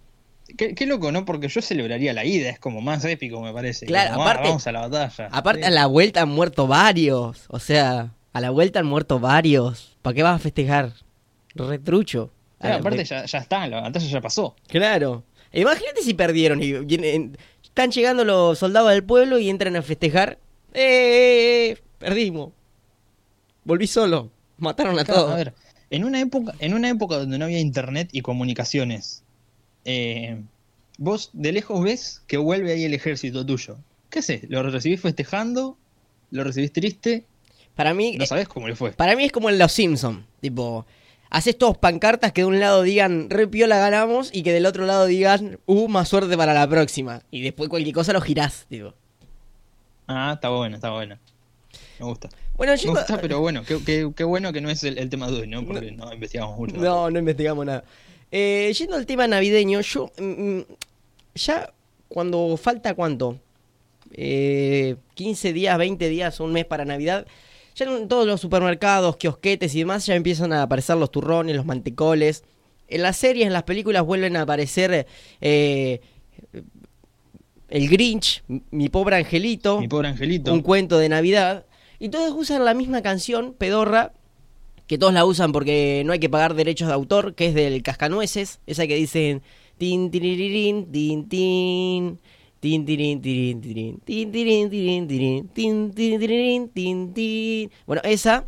qué, 0.57 0.75
qué 0.75 0.85
loco, 0.85 1.12
¿no? 1.12 1.25
Porque 1.25 1.47
yo 1.47 1.62
celebraría 1.62 2.13
la 2.13 2.25
ida, 2.25 2.50
es 2.50 2.59
como 2.59 2.81
más 2.81 3.03
épico, 3.05 3.41
me 3.41 3.53
parece. 3.53 3.85
Claro, 3.85 4.12
Como, 4.12 4.23
ah, 4.23 4.31
aparte- 4.31 4.47
vamos 4.50 4.67
a 4.67 4.71
la 4.71 4.88
batalla. 4.88 5.29
aparte 5.31 5.62
Sí. 5.62 5.67
a 5.67 5.71
la 5.71 5.85
vuelta 5.88 6.21
han 6.21 6.29
muerto 6.29 6.67
varios. 6.67 7.45
O 7.50 7.59
sea, 7.59 8.13
a 8.33 8.41
la 8.41 8.50
vuelta 8.50 8.79
han 8.79 8.85
muerto 8.85 9.19
varios. 9.19 9.97
¿Para 10.01 10.13
qué 10.13 10.23
vas 10.23 10.35
a 10.35 10.39
festejar? 10.39 10.93
Retrucho. 11.55 12.31
Claro, 12.59 12.75
la 12.75 12.79
aparte 12.79 13.03
ya, 13.05 13.25
ya 13.25 13.38
está, 13.39 13.67
la 13.67 13.81
batalla 13.81 14.07
ya 14.07 14.21
pasó. 14.21 14.55
Claro. 14.67 15.23
Imagínate 15.51 16.01
si 16.01 16.13
perdieron 16.13 16.62
y 16.63 16.71
vienen- 16.73 17.38
están 17.63 17.91
llegando 17.91 18.23
los 18.25 18.57
soldados 18.59 18.91
del 18.91 19.03
pueblo 19.03 19.38
y 19.39 19.50
entran 19.50 19.75
a 19.75 19.81
festejar. 19.81 20.39
¡Eh! 20.73 20.81
eh, 20.81 21.69
eh! 21.71 21.77
Perdimos. 22.00 22.51
Volví 23.63 23.88
solo. 23.88 24.31
Mataron 24.57 24.97
a 25.00 25.03
Claro, 25.05 25.21
todos. 25.21 25.33
a 25.33 25.38
ver, 25.38 25.53
en 25.89 26.03
una 26.03 26.19
época, 26.19 26.53
en 26.59 26.73
una 26.73 26.89
época 26.89 27.17
donde 27.17 27.38
no 27.38 27.45
había 27.45 27.59
internet 27.59 28.09
y 28.12 28.21
comunicaciones, 28.21 29.22
eh, 29.85 30.41
vos 30.97 31.29
de 31.33 31.51
lejos 31.51 31.83
ves 31.83 32.21
que 32.27 32.37
vuelve 32.37 32.71
ahí 32.73 32.83
el 32.85 32.93
ejército 32.93 33.45
tuyo. 33.45 33.77
¿Qué 34.09 34.19
haces? 34.19 34.43
¿Lo 34.49 34.61
recibís 34.63 35.01
festejando? 35.01 35.77
¿Lo 36.31 36.43
recibís 36.43 36.71
triste? 36.71 37.25
Para 37.75 37.93
mí, 37.93 38.15
No 38.17 38.25
sabés 38.25 38.47
cómo 38.47 38.67
le 38.67 38.75
fue. 38.75 38.91
para 38.91 39.15
mí 39.15 39.23
es 39.25 39.31
como 39.31 39.49
en 39.49 39.57
Los 39.57 39.71
Simpsons. 39.71 40.23
Tipo, 40.41 40.85
haces 41.31 41.57
todos 41.57 41.77
pancartas 41.79 42.31
que 42.31 42.41
de 42.41 42.45
un 42.45 42.59
lado 42.59 42.83
digan 42.83 43.29
re 43.31 43.47
piola 43.47 43.77
ganamos 43.79 44.29
y 44.33 44.43
que 44.43 44.53
del 44.53 44.65
otro 44.67 44.85
lado 44.85 45.05
digan 45.07 45.57
uh, 45.65 45.87
más 45.87 46.07
suerte 46.09 46.37
para 46.37 46.53
la 46.53 46.67
próxima. 46.69 47.23
Y 47.31 47.41
después 47.41 47.69
cualquier 47.69 47.95
cosa 47.95 48.13
lo 48.13 48.21
girás. 48.21 48.65
Tipo. 48.69 48.93
Ah, 50.07 50.33
está 50.35 50.49
bueno, 50.49 50.75
está 50.75 50.91
bueno. 50.91 51.17
Me 51.99 52.05
gusta. 52.05 52.29
Bueno, 52.55 52.73
Me 52.73 52.77
yendo- 52.77 52.99
gusta, 52.99 53.19
pero 53.19 53.39
bueno, 53.39 53.63
qué, 53.63 53.79
qué- 53.83 54.11
qué 54.15 54.23
bueno 54.23 54.53
que 54.53 54.61
no 54.61 54.69
es 54.69 54.83
el, 54.83 54.97
el 54.99 55.09
tema 55.09 55.27
de 55.31 55.41
hoy, 55.41 55.47
¿no? 55.47 55.65
Porque 55.65 55.91
no, 55.91 56.13
investigamos 56.13 56.57
mucho. 56.57 56.77
No, 56.77 57.09
no 57.09 57.17
investigamos 57.19 57.65
nada. 57.65 57.83
Eh, 58.35 58.73
yendo 58.75 58.95
al 58.95 59.05
tema 59.05 59.27
navideño, 59.27 59.81
yo. 59.81 60.11
mm, 60.17 60.23
mm, 60.23 60.65
ya 61.35 61.71
cuando 62.07 62.57
falta 62.57 62.95
cuánto, 62.95 63.37
eh, 64.11 64.95
15 65.13 65.53
días, 65.53 65.77
20 65.77 66.09
días, 66.09 66.39
un 66.39 66.51
mes 66.51 66.65
para 66.65 66.83
Navidad, 66.83 67.27
ya 67.75 67.85
en 67.85 68.07
todos 68.07 68.25
los 68.25 68.41
supermercados, 68.41 69.17
kiosquetes 69.17 69.75
y 69.75 69.79
demás 69.79 70.07
ya 70.07 70.15
empiezan 70.15 70.51
a 70.51 70.63
aparecer 70.63 70.97
los 70.97 71.11
turrones, 71.11 71.55
los 71.55 71.65
mantecoles. 71.65 72.43
En 72.87 73.03
las 73.03 73.17
series, 73.17 73.45
en 73.45 73.53
las 73.53 73.63
películas 73.63 74.03
vuelven 74.03 74.35
a 74.35 74.41
aparecer 74.41 75.05
eh, 75.39 76.01
el 77.69 77.89
Grinch, 77.89 78.43
mi 78.71 78.89
pobre 78.89 79.15
angelito, 79.17 79.79
Mi 79.79 79.87
pobre 79.87 80.07
angelito. 80.09 80.53
un 80.53 80.61
cuento 80.61 80.97
de 80.97 81.09
Navidad. 81.09 81.65
Y 81.99 82.09
todos 82.09 82.33
usan 82.35 82.65
la 82.65 82.73
misma 82.73 83.01
canción, 83.03 83.53
pedorra, 83.53 84.13
que 84.87 84.97
todos 84.97 85.13
la 85.13 85.25
usan 85.25 85.51
porque 85.51 86.03
no 86.05 86.13
hay 86.13 86.19
que 86.19 86.29
pagar 86.29 86.53
derechos 86.55 86.87
de 86.87 86.93
autor, 86.93 87.35
que 87.35 87.47
es 87.47 87.53
del 87.53 87.81
Cascanueces, 87.83 88.59
esa 88.67 88.85
que 88.87 88.95
dicen 88.95 89.41
tin 89.77 90.11
tin 90.11 90.91
tin 90.91 91.29
tin 91.29 92.19
tin 92.59 92.85
tirin 92.85 93.21
tin 93.21 93.99
tin 95.49 95.91
tiririn, 95.93 96.69
tin 96.69 97.13
tin. 97.13 97.71
Bueno, 97.85 98.01
esa 98.05 98.45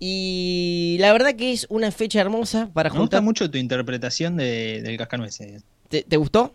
y 0.00 0.96
la 1.00 1.12
verdad 1.12 1.34
que 1.34 1.52
es 1.52 1.66
una 1.70 1.90
fecha 1.90 2.20
hermosa 2.20 2.70
para 2.72 2.88
Me 2.90 2.98
gusta 2.98 3.18
juntar. 3.18 3.22
mucho 3.22 3.50
tu 3.50 3.58
interpretación 3.58 4.36
de, 4.36 4.80
del 4.82 4.96
cascanueces. 4.96 5.62
¿Te, 5.88 6.02
te 6.02 6.16
gustó? 6.16 6.54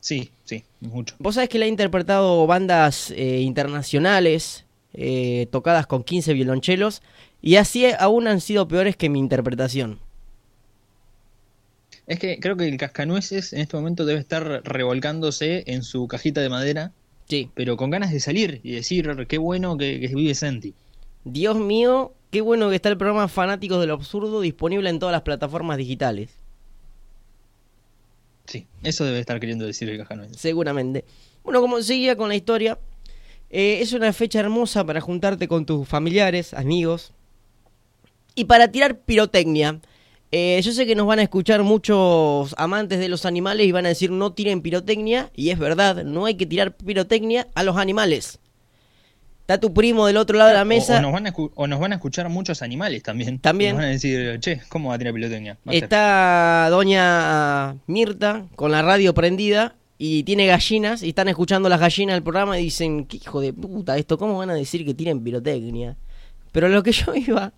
Sí, 0.00 0.30
sí, 0.44 0.64
mucho. 0.80 1.14
Vos 1.18 1.34
sabés 1.34 1.48
que 1.50 1.58
le 1.58 1.66
ha 1.66 1.68
interpretado 1.68 2.46
bandas 2.46 3.10
eh, 3.10 3.40
internacionales 3.40 4.64
eh, 4.94 5.46
tocadas 5.50 5.86
con 5.86 6.02
15 6.04 6.32
violonchelos 6.32 7.02
y 7.42 7.56
así 7.56 7.86
aún 7.98 8.26
han 8.26 8.40
sido 8.40 8.68
peores 8.68 8.96
que 8.96 9.08
mi 9.08 9.18
interpretación. 9.18 9.98
Es 12.06 12.18
que 12.18 12.40
creo 12.40 12.56
que 12.56 12.66
el 12.68 12.76
cascanueces 12.76 13.52
en 13.52 13.60
este 13.60 13.76
momento 13.76 14.04
debe 14.04 14.18
estar 14.20 14.62
revolcándose 14.64 15.62
en 15.66 15.82
su 15.82 16.08
cajita 16.08 16.40
de 16.40 16.48
madera, 16.48 16.92
Sí. 17.28 17.50
pero 17.54 17.76
con 17.76 17.90
ganas 17.90 18.10
de 18.10 18.18
salir 18.18 18.60
y 18.64 18.72
decir 18.72 19.08
qué 19.28 19.38
bueno 19.38 19.76
que, 19.78 20.00
que 20.00 20.08
vive 20.08 20.34
Senti. 20.34 20.74
Dios 21.24 21.56
mío, 21.56 22.12
qué 22.32 22.40
bueno 22.40 22.68
que 22.68 22.76
está 22.76 22.88
el 22.88 22.96
programa 22.98 23.28
Fanáticos 23.28 23.80
del 23.80 23.92
Absurdo 23.92 24.40
disponible 24.40 24.90
en 24.90 24.98
todas 24.98 25.12
las 25.12 25.22
plataformas 25.22 25.76
digitales. 25.78 26.30
Sí, 28.46 28.66
eso 28.82 29.04
debe 29.04 29.20
estar 29.20 29.38
queriendo 29.38 29.64
decir 29.64 29.88
el 29.88 29.98
cascanueces. 29.98 30.36
Seguramente. 30.38 31.04
Bueno, 31.44 31.60
como 31.60 31.80
seguía 31.82 32.16
con 32.16 32.28
la 32.28 32.34
historia, 32.34 32.78
eh, 33.50 33.78
es 33.80 33.92
una 33.92 34.12
fecha 34.12 34.40
hermosa 34.40 34.84
para 34.84 35.00
juntarte 35.00 35.46
con 35.46 35.64
tus 35.64 35.86
familiares, 35.86 36.52
amigos 36.54 37.12
y 38.34 38.44
para 38.44 38.68
tirar 38.68 38.98
pirotecnia. 38.98 39.80
Eh, 40.32 40.60
yo 40.62 40.72
sé 40.72 40.86
que 40.86 40.94
nos 40.94 41.06
van 41.06 41.18
a 41.18 41.22
escuchar 41.22 41.64
muchos 41.64 42.54
amantes 42.56 43.00
de 43.00 43.08
los 43.08 43.26
animales 43.26 43.66
y 43.66 43.72
van 43.72 43.86
a 43.86 43.88
decir 43.88 44.12
no 44.12 44.32
tiren 44.32 44.62
pirotecnia, 44.62 45.30
y 45.34 45.50
es 45.50 45.58
verdad, 45.58 46.04
no 46.04 46.26
hay 46.26 46.34
que 46.36 46.46
tirar 46.46 46.76
pirotecnia 46.76 47.48
a 47.54 47.64
los 47.64 47.76
animales. 47.76 48.38
Está 49.40 49.58
tu 49.58 49.74
primo 49.74 50.06
del 50.06 50.16
otro 50.16 50.38
lado 50.38 50.50
de 50.50 50.54
la 50.54 50.64
mesa. 50.64 50.98
O, 50.98 51.02
nos 51.02 51.12
van 51.12 51.26
a 51.26 51.34
o 51.34 51.66
nos 51.66 51.80
van 51.80 51.90
a 51.90 51.96
escuchar 51.96 52.28
muchos 52.28 52.62
animales 52.62 53.02
también. 53.02 53.40
También. 53.40 53.72
Nos 53.72 53.78
van 53.78 53.88
a 53.88 53.92
decir, 53.92 54.38
che, 54.38 54.60
¿cómo 54.68 54.90
va 54.90 54.94
a 54.94 54.98
tirar 54.98 55.12
pilotecnia? 55.12 55.58
Va 55.66 55.70
a 55.70 55.72
ser. 55.72 55.82
Está 55.82 56.68
doña 56.70 57.74
Mirta 57.88 58.46
con 58.54 58.70
la 58.70 58.82
radio 58.82 59.12
prendida 59.12 59.74
y 59.98 60.22
tiene 60.22 60.46
gallinas 60.46 61.02
y 61.02 61.08
están 61.08 61.26
escuchando 61.26 61.68
las 61.68 61.80
gallinas 61.80 62.14
del 62.14 62.22
programa 62.22 62.60
y 62.60 62.62
dicen, 62.62 63.06
qué 63.06 63.16
hijo 63.16 63.40
de 63.40 63.52
puta 63.52 63.98
esto, 63.98 64.18
¿cómo 64.18 64.38
van 64.38 64.50
a 64.50 64.54
decir 64.54 64.84
que 64.84 64.94
tienen 64.94 65.24
pirotecnia? 65.24 65.96
Pero 66.52 66.68
lo 66.68 66.84
que 66.84 66.92
yo 66.92 67.12
iba 67.16 67.52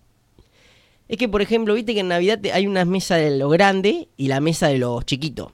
es 1.07 1.17
que, 1.17 1.29
por 1.29 1.41
ejemplo, 1.41 1.73
viste 1.73 1.93
que 1.93 1.99
en 1.99 2.07
Navidad 2.07 2.39
hay 2.53 2.67
una 2.67 2.85
mesa 2.85 3.15
de 3.15 3.37
lo 3.37 3.49
grande 3.49 4.09
y 4.17 4.27
la 4.27 4.39
mesa 4.39 4.67
de 4.67 4.77
los 4.77 5.05
chiquitos. 5.05 5.51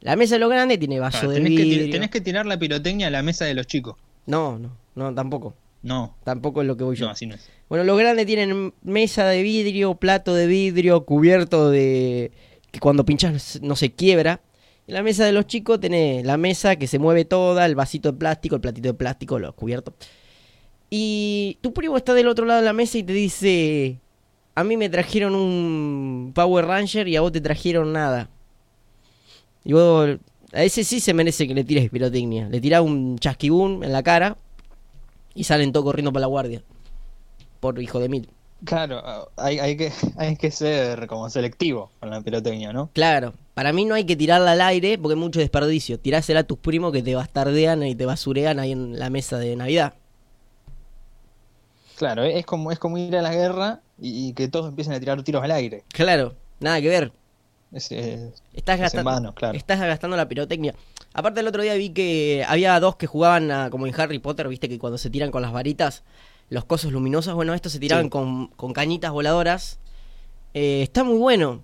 La 0.00 0.16
mesa 0.16 0.34
de 0.34 0.40
lo 0.40 0.48
grande 0.48 0.78
tiene 0.78 1.00
vaso 1.00 1.28
de 1.28 1.36
tenés, 1.36 1.56
que 1.56 1.62
vidrio. 1.62 1.90
tenés 1.90 2.10
que 2.10 2.20
tirar 2.20 2.46
la 2.46 2.58
pirotecnia 2.58 3.06
a 3.06 3.10
la 3.10 3.22
mesa 3.22 3.44
de 3.44 3.54
los 3.54 3.66
chicos. 3.66 3.96
No, 4.26 4.58
no, 4.58 4.76
no, 4.94 5.14
tampoco. 5.14 5.54
No, 5.82 6.16
Tampoco 6.24 6.62
es 6.62 6.66
lo 6.66 6.76
que 6.76 6.82
voy 6.82 6.96
yo. 6.96 7.06
no, 7.06 7.12
así 7.12 7.26
no 7.26 7.36
es. 7.36 7.48
Bueno, 7.68 7.84
los 7.84 7.96
grandes 7.96 8.26
tienen 8.26 8.74
mesa 8.82 9.26
de 9.26 9.42
vidrio, 9.42 9.94
plato 9.94 10.34
de 10.34 10.48
vidrio, 10.48 11.04
cubierto 11.04 11.70
de... 11.70 12.32
que 12.72 12.80
cuando 12.80 13.04
pinchas 13.04 13.60
no 13.62 13.76
se 13.76 13.92
quiebra. 13.92 14.40
En 14.88 14.94
la 14.94 15.02
mesa 15.02 15.24
de 15.24 15.32
los 15.32 15.46
chicos 15.46 15.80
tenés 15.80 16.24
la 16.24 16.36
mesa 16.36 16.76
que 16.76 16.86
se 16.88 16.98
mueve 16.98 17.24
toda, 17.24 17.66
el 17.66 17.76
vasito 17.76 18.12
de 18.12 18.18
plástico, 18.18 18.56
el 18.56 18.60
platito 18.60 18.88
de 18.88 18.94
plástico, 18.94 19.38
los 19.38 19.54
cubiertos. 19.54 19.94
Y 20.90 21.58
tu 21.60 21.72
primo 21.72 21.96
está 21.96 22.14
del 22.14 22.28
otro 22.28 22.46
lado 22.46 22.60
de 22.60 22.66
la 22.66 22.72
mesa 22.72 22.98
y 22.98 23.02
te 23.02 23.12
dice, 23.12 23.98
a 24.56 24.64
mí 24.64 24.76
me 24.78 24.88
trajeron 24.88 25.34
un 25.34 26.32
Power 26.34 26.64
Ranger 26.64 27.06
y 27.06 27.16
a 27.16 27.20
vos 27.20 27.30
te 27.30 27.42
trajeron 27.42 27.92
nada. 27.92 28.30
Y 29.64 29.74
vos, 29.74 30.16
a 30.52 30.62
ese 30.64 30.82
sí 30.82 30.98
se 30.98 31.12
merece 31.12 31.46
que 31.46 31.54
le 31.54 31.62
tires 31.62 31.90
pirotecnia. 31.90 32.48
Le 32.48 32.58
tirás 32.58 32.80
un 32.80 33.18
chasquibún 33.18 33.84
en 33.84 33.92
la 33.92 34.02
cara 34.02 34.38
y 35.34 35.44
salen 35.44 35.72
todos 35.72 35.84
corriendo 35.84 36.10
para 36.10 36.22
la 36.22 36.28
guardia. 36.28 36.62
Por 37.60 37.80
hijo 37.82 38.00
de 38.00 38.08
mil. 38.08 38.30
Claro, 38.64 39.02
ah, 39.04 39.28
hay, 39.36 39.58
hay, 39.58 39.76
que, 39.76 39.92
hay 40.16 40.36
que 40.36 40.50
ser 40.50 41.06
como 41.06 41.28
selectivo 41.28 41.90
con 42.00 42.08
la 42.08 42.22
pirotecnia, 42.22 42.72
¿no? 42.72 42.88
Claro, 42.94 43.34
para 43.52 43.74
mí 43.74 43.84
no 43.84 43.94
hay 43.94 44.04
que 44.04 44.16
tirarla 44.16 44.52
al 44.52 44.62
aire 44.62 44.96
porque 44.96 45.12
es 45.12 45.20
mucho 45.20 45.38
desperdicio. 45.38 46.00
Tirásela 46.00 46.40
a 46.40 46.44
tus 46.44 46.56
primos 46.56 46.92
que 46.92 47.02
te 47.02 47.14
bastardean 47.14 47.82
y 47.82 47.94
te 47.94 48.06
basurean 48.06 48.58
ahí 48.58 48.72
en 48.72 48.98
la 48.98 49.10
mesa 49.10 49.38
de 49.38 49.54
Navidad. 49.54 49.92
Claro, 51.96 52.24
es 52.24 52.46
como, 52.46 52.72
es 52.72 52.78
como 52.78 52.96
ir 52.96 53.16
a 53.16 53.22
la 53.22 53.34
guerra 53.34 53.82
y, 54.00 54.28
y 54.28 54.32
que 54.34 54.48
todos 54.48 54.68
empiecen 54.68 54.92
a 54.94 55.00
tirar 55.00 55.22
tiros 55.22 55.42
al 55.42 55.50
aire. 55.50 55.84
Claro, 55.88 56.34
nada 56.60 56.80
que 56.80 56.88
ver. 56.88 57.12
Es, 57.72 57.90
es- 57.92 58.42
Estás 58.54 58.76
es 58.76 58.80
gastando, 58.82 59.10
vano, 59.10 59.34
claro. 59.34 59.56
estás 59.56 59.80
gastando 59.80 60.16
la 60.16 60.28
pirotecnia. 60.28 60.74
Aparte 61.12 61.40
el 61.40 61.48
otro 61.48 61.62
día 61.62 61.74
vi 61.74 61.90
que 61.90 62.44
había 62.48 62.78
dos 62.80 62.96
que 62.96 63.06
jugaban 63.06 63.50
a- 63.50 63.70
como 63.70 63.86
en 63.86 64.00
Harry 64.00 64.18
Potter, 64.18 64.48
viste 64.48 64.68
que 64.68 64.78
cuando 64.78 64.98
se 64.98 65.10
tiran 65.10 65.30
con 65.30 65.42
las 65.42 65.52
varitas, 65.52 66.02
los 66.48 66.64
cosos 66.64 66.92
luminosos, 66.92 67.34
bueno, 67.34 67.54
estos 67.54 67.72
se 67.72 67.80
tiraban 67.80 68.04
Sí. 68.06 68.10
con, 68.10 68.46
con 68.48 68.72
cañitas 68.72 69.10
voladoras. 69.10 69.78
Eh, 70.54 70.82
está 70.82 71.02
muy 71.04 71.18
bueno. 71.18 71.62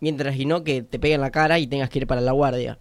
Mientras 0.00 0.36
y 0.36 0.44
no 0.46 0.64
que 0.64 0.82
te 0.82 0.98
peguen 0.98 1.20
la 1.20 1.30
cara 1.30 1.58
y 1.60 1.66
tengas 1.66 1.88
que 1.88 2.00
ir 2.00 2.06
para 2.08 2.20
la 2.20 2.32
guardia. 2.32 2.76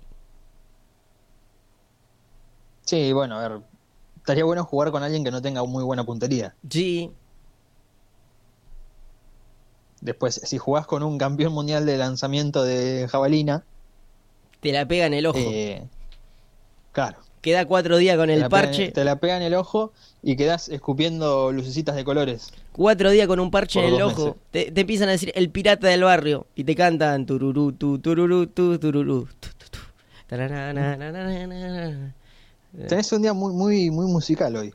Sí, 2.83 3.13
bueno, 3.13 3.37
a 3.37 3.47
ver, 3.47 3.59
estaría 4.17 4.43
bueno 4.43 4.63
jugar 4.65 4.91
con 4.91 5.03
alguien 5.03 5.23
que 5.23 5.31
no 5.31 5.41
tenga 5.41 5.63
muy 5.63 5.83
buena 5.83 6.03
puntería. 6.03 6.55
Sí, 6.69 7.11
Después, 10.01 10.41
si 10.43 10.57
jugás 10.57 10.85
con 10.87 11.03
un 11.03 11.17
campeón 11.17 11.53
mundial 11.53 11.85
de 11.85 11.97
lanzamiento 11.97 12.63
de 12.63 13.07
jabalina, 13.09 13.63
te 14.59 14.71
la 14.71 14.87
pega 14.87 15.05
en 15.05 15.13
el 15.13 15.25
ojo. 15.25 15.37
eh, 15.39 15.83
claro, 16.91 17.17
Queda 17.41 17.65
cuatro 17.65 17.97
días 17.97 18.17
con 18.17 18.29
el 18.29 18.47
parche. 18.49 18.91
te 18.91 19.03
la 19.03 19.15
pega 19.19 19.35
en 19.37 19.41
el 19.41 19.55
ojo 19.55 19.91
y 20.21 20.35
quedás 20.35 20.69
escupiendo 20.69 21.51
lucecitas 21.51 21.95
de 21.95 22.03
colores. 22.03 22.51
Cuatro 22.71 23.09
días 23.09 23.27
con 23.27 23.39
un 23.39 23.49
parche 23.49 23.79
Por 23.79 23.89
en 23.89 23.95
el 23.95 24.01
ojo. 24.03 24.37
Te, 24.51 24.71
te 24.71 24.81
empiezan 24.81 25.09
a 25.09 25.13
decir 25.13 25.31
el 25.35 25.49
pirata 25.49 25.87
del 25.87 26.03
barrio. 26.03 26.45
Y 26.55 26.63
te 26.63 26.75
cantan 26.75 27.25
tururú, 27.25 27.71
tu, 27.71 27.97
tururú, 27.97 28.45
tu, 28.47 28.77
tururú. 28.77 29.27
tu, 29.39 29.49
tu. 29.71 29.79
Tenés 32.87 33.11
un 33.11 33.21
día 33.21 33.33
muy, 33.33 33.53
muy, 33.53 33.89
muy 33.91 34.05
musical 34.05 34.55
hoy. 34.55 34.73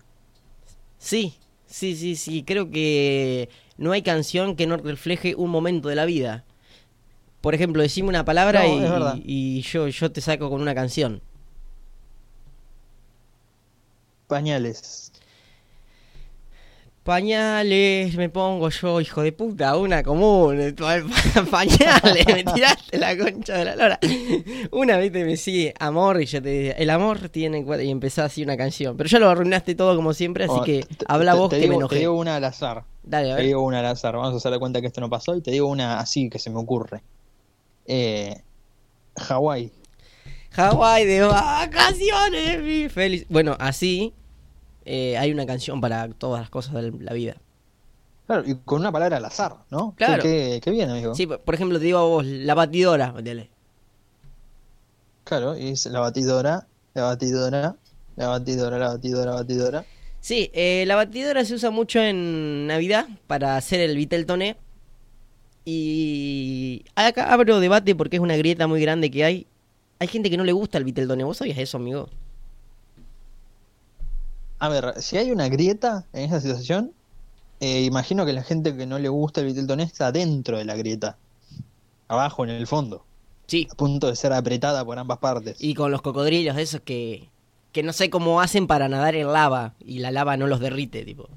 Sí, 0.98 1.34
sí, 1.66 1.96
sí, 1.96 2.16
sí. 2.16 2.42
Creo 2.42 2.70
que 2.70 3.48
no 3.78 3.92
hay 3.92 4.02
canción 4.02 4.56
que 4.56 4.66
no 4.66 4.76
refleje 4.76 5.34
un 5.34 5.50
momento 5.50 5.88
de 5.88 5.94
la 5.94 6.04
vida. 6.04 6.44
Por 7.40 7.54
ejemplo, 7.54 7.82
decime 7.82 8.08
una 8.08 8.24
palabra 8.24 8.62
No, 8.66 9.16
y, 9.16 9.58
y 9.58 9.62
yo, 9.62 9.88
yo 9.88 10.10
te 10.10 10.20
saco 10.20 10.50
con 10.50 10.60
una 10.60 10.74
canción. 10.74 11.20
Pañales. 14.26 15.12
Pañales, 17.06 18.16
me 18.16 18.28
pongo 18.28 18.68
yo, 18.68 19.00
hijo 19.00 19.22
de 19.22 19.30
puta, 19.30 19.76
una 19.76 20.02
común. 20.02 20.74
Pañales, 21.50 22.26
me 22.26 22.42
tiraste 22.42 22.98
la 22.98 23.16
concha 23.16 23.58
de 23.58 23.64
la 23.64 23.76
lora. 23.76 24.00
Una 24.72 24.96
vez 24.96 25.12
te 25.12 25.24
me 25.24 25.36
sigue 25.36 25.72
amor 25.78 26.20
y 26.20 26.26
yo 26.26 26.42
te 26.42 26.48
dije, 26.48 26.82
el 26.82 26.90
amor 26.90 27.28
tiene 27.28 27.64
cuatro", 27.64 27.84
y 27.84 27.90
empezó 27.92 28.24
así 28.24 28.42
una 28.42 28.56
canción. 28.56 28.96
Pero 28.96 29.08
ya 29.08 29.20
lo 29.20 29.30
arruinaste 29.30 29.76
todo 29.76 29.94
como 29.94 30.12
siempre, 30.14 30.46
así 30.46 30.54
Oh, 30.58 30.64
que 30.64 30.80
te- 30.82 31.04
habla 31.06 31.32
te- 31.34 31.38
vos 31.38 31.48
te 31.50 31.56
que 31.56 31.62
digo, 31.62 31.74
me 31.74 31.76
Te 31.76 31.80
enojé. 31.84 31.98
digo 32.00 32.18
una 32.18 32.34
al 32.36 32.44
azar. 32.44 32.82
Dale, 33.04 33.28
a 33.30 33.36
Te 33.36 33.42
ver. 33.42 33.46
digo 33.46 33.62
una 33.62 33.78
al 33.78 33.86
azar. 33.86 34.16
Vamos 34.16 34.34
a 34.34 34.36
hacer 34.38 34.50
de 34.50 34.58
cuenta 34.58 34.80
que 34.80 34.88
esto 34.88 35.00
no 35.00 35.08
pasó 35.08 35.36
y 35.36 35.40
te 35.42 35.52
digo 35.52 35.68
una 35.68 36.00
así 36.00 36.28
que 36.28 36.40
se 36.40 36.50
me 36.50 36.58
ocurre. 36.58 37.02
Eh, 37.86 38.34
Hawái. 39.16 39.70
Hawái 40.50 41.04
de 41.06 41.20
vacaciones, 41.22 42.60
mi 42.62 42.88
feliz. 42.88 43.26
Bueno, 43.28 43.56
así 43.60 44.12
eh, 44.86 45.18
hay 45.18 45.32
una 45.32 45.44
canción 45.44 45.80
para 45.80 46.08
todas 46.08 46.40
las 46.40 46.48
cosas 46.50 46.74
de 46.74 46.92
la 46.92 47.12
vida. 47.12 47.36
Claro, 48.26 48.42
y 48.46 48.56
con 48.56 48.80
una 48.80 48.90
palabra 48.90 49.18
al 49.18 49.24
azar, 49.24 49.56
¿no? 49.70 49.94
Claro. 49.96 50.22
Qué, 50.22 50.60
qué- 50.62 50.70
bien, 50.70 50.90
amigo. 50.90 51.14
Sí, 51.14 51.26
por 51.26 51.54
ejemplo, 51.54 51.78
te 51.78 51.84
digo 51.84 51.98
a 51.98 52.02
vos, 52.04 52.24
la 52.24 52.54
batidora. 52.54 53.14
¿entendés? 53.16 53.48
Claro, 55.24 55.56
y 55.58 55.68
es 55.68 55.86
la 55.86 56.00
batidora, 56.00 56.66
la 56.94 57.02
batidora, 57.04 57.76
la 58.16 58.28
batidora, 58.28 58.78
la 58.78 58.88
batidora, 58.88 59.30
la 59.32 59.36
batidora. 59.36 59.84
Sí, 60.20 60.50
eh, 60.54 60.84
la 60.86 60.96
batidora 60.96 61.44
se 61.44 61.54
usa 61.54 61.70
mucho 61.70 62.00
en 62.00 62.66
Navidad 62.66 63.06
para 63.26 63.56
hacer 63.56 63.80
el 63.80 63.96
vitel 63.96 64.26
toné. 64.26 64.56
Y 65.64 66.84
acá 66.94 67.32
abro 67.32 67.58
debate 67.60 67.94
porque 67.94 68.16
es 68.16 68.22
una 68.22 68.36
grieta 68.36 68.66
muy 68.66 68.80
grande 68.80 69.10
que 69.10 69.24
hay 69.24 69.46
hay 69.98 70.08
gente 70.08 70.30
que 70.30 70.36
no 70.36 70.44
le 70.44 70.52
gusta 70.52 70.78
el 70.78 70.84
Viteltoné. 70.84 71.24
¿Vos 71.24 71.38
sabías 71.38 71.58
eso, 71.58 71.78
amigo? 71.78 72.08
A 74.58 74.68
ver, 74.68 74.94
si 75.02 75.18
hay 75.18 75.30
una 75.30 75.48
grieta 75.48 76.06
en 76.12 76.24
esa 76.24 76.40
situación, 76.40 76.92
eh, 77.60 77.82
imagino 77.82 78.24
que 78.24 78.32
la 78.32 78.42
gente 78.42 78.76
que 78.76 78.86
no 78.86 78.98
le 78.98 79.08
gusta 79.08 79.40
el 79.40 79.46
Viteltoné 79.46 79.82
está 79.82 80.12
dentro 80.12 80.58
de 80.58 80.64
la 80.64 80.76
grieta. 80.76 81.18
Abajo, 82.08 82.44
en 82.44 82.50
el 82.50 82.66
fondo. 82.66 83.04
Sí. 83.46 83.68
A 83.70 83.74
punto 83.74 84.06
de 84.08 84.16
ser 84.16 84.32
apretada 84.32 84.84
por 84.84 84.98
ambas 84.98 85.18
partes. 85.18 85.56
Y 85.60 85.74
con 85.74 85.90
los 85.90 86.02
cocodrilos, 86.02 86.56
esos 86.56 86.80
que, 86.80 87.28
que 87.72 87.82
no 87.82 87.92
sé 87.92 88.10
cómo 88.10 88.40
hacen 88.40 88.66
para 88.66 88.88
nadar 88.88 89.14
en 89.14 89.32
lava 89.32 89.74
y 89.84 89.98
la 89.98 90.10
lava 90.10 90.36
no 90.36 90.46
los 90.46 90.60
derrite, 90.60 91.04
tipo. 91.04 91.28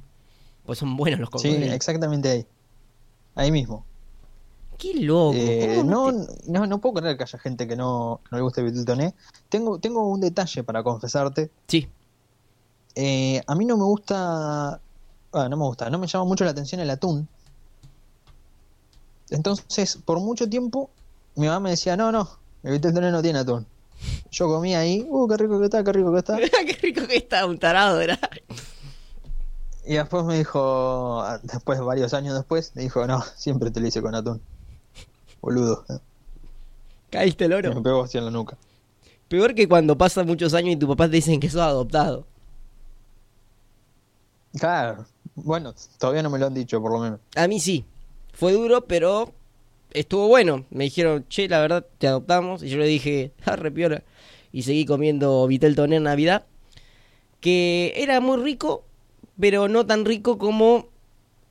Pues 0.65 0.79
son 0.79 0.95
buenos 0.95 1.19
los 1.19 1.29
Sí, 1.29 1.49
cocodrilos. 1.49 1.75
exactamente 1.75 2.29
ahí. 2.29 2.45
Ahí 3.35 3.51
mismo. 3.51 3.85
Qué 4.77 4.93
loco. 5.01 5.33
Eh, 5.35 5.73
¿cómo 5.77 5.91
no, 5.91 6.25
te- 6.25 6.51
no, 6.51 6.65
no 6.67 6.79
puedo 6.79 6.95
creer 7.01 7.17
que 7.17 7.23
haya 7.23 7.37
gente 7.39 7.67
que 7.67 7.75
no, 7.75 8.21
que 8.23 8.29
no 8.31 8.37
le 8.37 8.43
guste 8.43 8.61
el 8.61 8.67
Viteltoné. 8.67 9.13
Tengo, 9.49 9.77
tengo 9.79 10.07
un 10.07 10.21
detalle 10.21 10.63
para 10.63 10.83
confesarte. 10.83 11.51
Sí, 11.67 11.87
Eh, 12.95 13.41
a 13.45 13.55
mí 13.55 13.65
no 13.65 13.77
me 13.77 13.83
gusta. 13.83 14.79
ah, 15.33 15.49
no 15.49 15.57
me 15.57 15.63
gusta, 15.63 15.89
no 15.89 15.97
me 15.99 16.07
llama 16.07 16.25
mucho 16.25 16.43
la 16.43 16.51
atención 16.51 16.81
el 16.81 16.89
atún. 16.89 17.27
Entonces, 19.29 19.97
por 20.03 20.19
mucho 20.19 20.49
tiempo, 20.49 20.89
mi 21.35 21.47
mamá 21.47 21.59
me 21.59 21.69
decía: 21.71 21.95
No, 21.95 22.11
no, 22.11 22.29
el 22.63 22.73
Viteltoné 22.73 23.11
no 23.11 23.21
tiene 23.21 23.39
atún. 23.39 23.65
Yo 24.31 24.47
comía 24.47 24.79
ahí, 24.79 25.05
uh, 25.09 25.27
qué 25.27 25.37
rico 25.37 25.59
que 25.59 25.65
está, 25.65 25.83
qué 25.83 25.91
rico 25.91 26.11
que 26.13 26.19
está. 26.19 26.37
qué 26.65 26.77
rico 26.81 27.05
que 27.07 27.17
está, 27.17 27.45
un 27.45 27.59
tarado 27.59 27.99
era. 27.99 28.17
Y 29.85 29.95
después 29.95 30.23
me 30.23 30.37
dijo, 30.37 31.21
ah, 31.21 31.39
después, 31.41 31.79
varios 31.81 32.13
años 32.13 32.35
después, 32.35 32.71
me 32.75 32.83
dijo: 32.83 33.05
No, 33.07 33.23
siempre 33.35 33.71
te 33.71 33.79
lo 33.79 33.87
hice 33.87 34.01
con 34.01 34.15
atún. 34.15 34.41
Boludo. 35.41 35.85
Caíste 37.09 37.45
el 37.45 37.51
Me 37.51 37.55
oro. 37.57 37.83
pegó 37.83 38.03
así 38.03 38.17
en 38.17 38.25
la 38.25 38.31
nuca. 38.31 38.57
Peor 39.27 39.55
que 39.55 39.67
cuando 39.67 39.97
pasan 39.97 40.27
muchos 40.27 40.53
años 40.53 40.73
y 40.73 40.75
tu 40.75 40.87
papá 40.87 41.05
te 41.05 41.15
dicen 41.15 41.39
que 41.39 41.49
sos 41.49 41.61
adoptado. 41.61 42.25
Claro, 44.57 45.05
bueno, 45.35 45.73
todavía 45.97 46.23
no 46.23 46.29
me 46.29 46.39
lo 46.39 46.47
han 46.47 46.53
dicho, 46.53 46.81
por 46.81 46.91
lo 46.91 46.99
menos. 46.99 47.19
A 47.35 47.47
mí 47.47 47.59
sí. 47.59 47.85
Fue 48.33 48.53
duro, 48.53 48.85
pero 48.85 49.33
estuvo 49.91 50.27
bueno. 50.27 50.65
Me 50.69 50.85
dijeron, 50.85 51.25
che, 51.29 51.47
la 51.47 51.59
verdad, 51.59 51.85
te 51.97 52.07
adoptamos. 52.07 52.63
Y 52.63 52.69
yo 52.69 52.77
le 52.77 52.85
dije, 52.85 53.33
arre 53.45 53.71
piola. 53.71 54.03
Y 54.51 54.63
seguí 54.63 54.85
comiendo 54.85 55.45
Vitel 55.47 55.75
Toné 55.75 55.97
en 55.97 56.03
Navidad. 56.03 56.45
Que 57.41 57.93
era 57.95 58.19
muy 58.19 58.41
rico, 58.41 58.83
pero 59.39 59.67
no 59.67 59.85
tan 59.85 60.05
rico 60.05 60.37
como, 60.37 60.87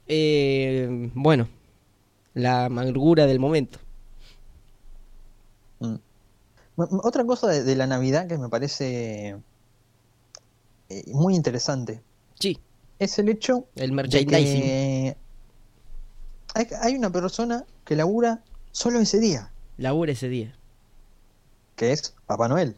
eh, 0.07 1.11
bueno, 1.15 1.49
la 2.35 2.67
amargura 2.67 3.27
del 3.27 3.39
momento. 3.39 3.79
Mm. 5.81 5.95
Otra 6.77 7.25
cosa 7.25 7.49
de, 7.49 7.65
de 7.65 7.77
la 7.77 7.87
Navidad 7.87 8.29
que 8.29 8.39
me 8.39 8.49
parece 8.49 9.37
eh, 10.89 11.05
muy 11.13 11.35
interesante 11.35 12.03
Sí, 12.39 12.59
es 12.99 13.19
el 13.19 13.29
hecho 13.29 13.67
el 13.77 13.91
de 13.91 13.97
merchandising. 13.97 14.61
que 14.63 15.17
hay, 16.55 16.67
hay 16.83 16.95
una 16.97 17.11
persona 17.11 17.65
que 17.85 17.95
labura 17.97 18.43
solo 18.73 19.01
ese 19.01 19.19
día, 19.21 19.53
Labura 19.77 20.13
ese 20.13 20.29
día. 20.29 20.55
que 21.77 21.93
es 21.93 22.15
Papá 22.27 22.49
Noel 22.49 22.77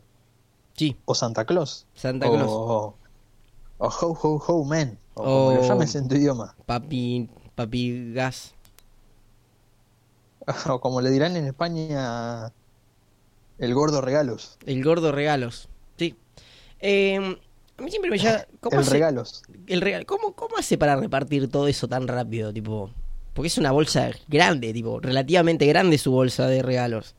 Sí, 0.77 0.97
o 1.05 1.15
Santa 1.15 1.45
Claus 1.45 1.87
Santa 1.95 2.29
o, 2.29 2.35
Claus. 2.35 2.51
o 2.51 2.97
Ho 3.79 4.19
Ho 4.23 4.43
Ho 4.47 4.65
Man 4.65 4.99
o 5.15 5.23
como 5.23 5.53
lo 5.53 5.61
O- 5.61 5.63
llames 5.69 5.95
en 5.95 6.09
tu 6.09 6.15
idioma 6.17 6.55
Papi, 6.67 7.29
papi 7.55 8.13
gas. 8.13 8.55
o 10.69 10.81
como 10.81 11.01
le 11.01 11.11
dirán 11.11 11.37
en 11.37 11.47
España 11.47 12.53
el 13.59 13.75
gordo 13.75 14.01
regalos, 14.01 14.57
El 14.65 14.83
gordo 14.83 15.13
regalos. 15.13 15.69
Sí. 15.99 16.17
Eh, 16.81 17.39
a 17.81 17.85
mí 17.85 17.91
siempre 17.91 18.11
me 18.11 18.19
llama... 18.19 18.45
¿Cómo 18.61 18.77
el 18.77 18.83
hace- 18.83 18.91
regalos. 18.93 19.43
el 19.67 19.81
regalo, 19.81 20.07
¿cómo, 20.07 20.33
¿Cómo 20.35 20.57
hace 20.59 20.79
para 20.79 20.97
repartir 20.97 21.51
todo 21.51 21.67
eso 21.69 21.89
tan 21.89 22.07
rápido? 22.07 22.53
Tipo, 22.53 22.91
porque 23.35 23.49
es 23.49 23.59
una 23.59 23.73
bolsa 23.73 24.11
grande, 24.29 24.73
tipo, 24.73 25.01
relativamente 25.01 25.67
grande 25.67 25.99
su 25.99 26.13
bolsa 26.13 26.47
de 26.47 26.63
regalos. 26.63 27.15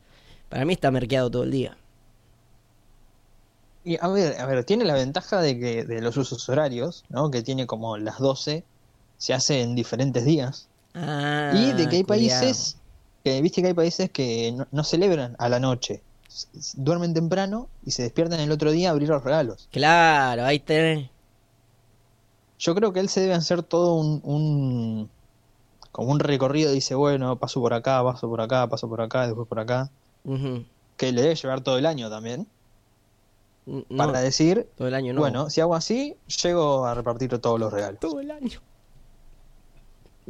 Para 0.50 0.66
mí 0.66 0.74
está 0.74 0.92
merqueado 0.92 1.30
todo 1.32 1.44
el 1.44 1.52
día. 1.52 1.78
Y 3.84 3.98
a 4.00 4.08
ver, 4.10 4.40
a 4.40 4.46
ver, 4.46 4.64
tiene 4.64 4.86
la 4.86 4.94
ventaja 4.94 5.42
de 5.42 5.58
que 5.60 5.84
de 5.86 6.02
los 6.02 6.16
usos 6.18 6.48
horarios, 6.50 7.04
¿no? 7.10 7.32
Que 7.32 7.42
tiene 7.42 7.66
como 7.66 7.98
las 7.98 8.20
12, 8.20 8.64
se 9.18 9.34
hace 9.34 9.62
en 9.62 9.74
diferentes 9.76 10.24
días. 10.24 10.68
Ah, 10.94 11.52
y 11.56 11.72
de 11.74 11.90
que 11.90 11.96
hay 11.98 12.04
países, 12.04 12.78
que 13.24 13.42
viste 13.42 13.62
que 13.62 13.70
hay 13.70 13.74
países 13.74 14.12
que 14.12 14.52
no, 14.52 14.68
no 14.72 14.84
celebran 14.84 15.36
a 15.40 15.50
la 15.50 15.60
noche. 15.60 16.02
Duermen 16.76 17.14
temprano 17.14 17.68
y 17.86 17.92
se 17.92 18.04
despiertan 18.04 18.40
el 18.40 18.52
otro 18.52 18.72
día 18.72 18.90
a 18.90 18.92
abrir 18.92 19.10
los 19.10 19.24
regalos. 19.24 19.68
Claro, 19.72 20.46
ahí 20.46 20.60
tenés. 20.60 21.10
Yo 22.60 22.76
creo 22.76 22.94
que 22.94 23.00
él 23.00 23.10
se 23.10 23.22
debe 23.22 23.34
hacer 23.34 23.64
todo 23.64 23.96
un, 23.96 24.22
un 24.24 25.10
como 25.92 26.12
un 26.12 26.20
recorrido, 26.20 26.72
dice, 26.72 26.96
bueno, 26.96 27.36
paso 27.36 27.60
por 27.60 27.74
acá, 27.74 28.04
paso 28.04 28.30
por 28.30 28.40
acá, 28.42 28.68
paso 28.68 28.88
por 28.88 29.02
acá, 29.02 29.26
después 29.28 29.48
por 29.48 29.60
acá. 29.60 29.90
Que 30.98 31.12
le 31.12 31.22
debe 31.22 31.36
llevar 31.36 31.62
todo 31.62 31.78
el 31.78 31.86
año 31.86 32.10
también. 32.10 32.48
No, 33.66 33.84
Para 33.96 34.22
decir, 34.22 34.68
todo 34.78 34.88
el 34.88 34.94
año 34.96 35.14
no. 35.14 35.22
bueno, 35.22 35.50
si 35.50 35.62
hago 35.62 35.76
así, 35.76 36.16
llego 36.44 36.86
a 36.86 36.94
repartir 36.94 37.38
todos 37.40 37.60
los 37.60 37.72
regalos. 37.72 38.00
todo 38.00 38.20
el 38.20 38.32
año. 38.32 38.60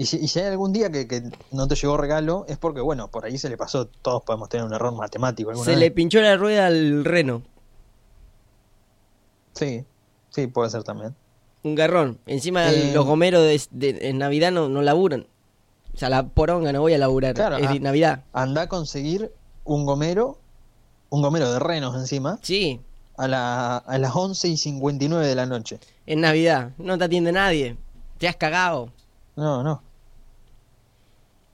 Y 0.02 0.06
si, 0.06 0.18
y 0.18 0.28
si 0.30 0.40
hay 0.40 0.48
algún 0.48 0.74
día 0.74 0.90
que, 0.90 1.08
que 1.08 1.22
no 1.52 1.68
te 1.68 1.76
llegó 1.76 1.96
regalo, 1.96 2.46
es 2.48 2.58
porque, 2.58 2.82
bueno, 2.82 3.10
por 3.10 3.24
ahí 3.26 3.38
se 3.38 3.50
le 3.50 3.58
pasó. 3.58 3.86
Todos 3.86 4.24
podemos 4.24 4.50
tener 4.50 4.66
un 4.66 4.74
error 4.74 4.92
matemático 4.96 5.52
alguna 5.52 5.66
Se 5.66 5.72
vez. 5.72 5.80
le 5.80 5.92
pinchó 5.92 6.20
la 6.22 6.38
rueda 6.38 6.66
al 6.68 7.06
reno. 7.06 7.44
Sí, 9.54 9.86
sí, 10.30 10.48
puede 10.48 10.70
ser 10.70 10.84
también. 10.84 11.16
Un 11.64 11.76
garrón. 11.76 12.18
Encima 12.26 12.68
Eh. 12.72 12.92
los 12.94 13.06
gomeros 13.06 13.44
de, 13.44 13.62
de- 13.94 14.10
en 14.10 14.18
Navidad 14.18 14.52
no, 14.52 14.70
no 14.70 14.82
laburan. 14.82 15.28
O 15.94 15.98
sea, 15.98 16.10
la 16.10 16.28
poronga 16.30 16.72
no 16.74 16.82
voy 16.82 16.94
a 16.94 16.98
laburar. 16.98 17.36
Claro, 17.36 17.58
es 17.58 17.80
Navidad. 17.82 18.24
Anda 18.34 18.64
a 18.64 18.68
conseguir 18.70 19.32
un 19.66 19.86
gomero, 19.86 20.40
un 21.10 21.22
gomero 21.22 21.52
de 21.52 21.60
renos 21.60 21.96
encima, 21.96 22.40
Sí, 22.42 22.80
a, 23.18 23.28
la, 23.28 23.78
a 23.78 23.98
las 24.00 24.16
11 24.16 24.48
y 24.48 24.58
59 24.58 25.28
de 25.28 25.36
la 25.36 25.46
noche. 25.46 25.80
en 26.08 26.22
Navidad. 26.22 26.72
No 26.80 26.98
te 26.98 27.04
atiende 27.04 27.32
nadie. 27.32 27.78
Te 28.18 28.28
has 28.28 28.36
cagado. 28.38 28.90
No, 29.36 29.62
no. 29.64 29.84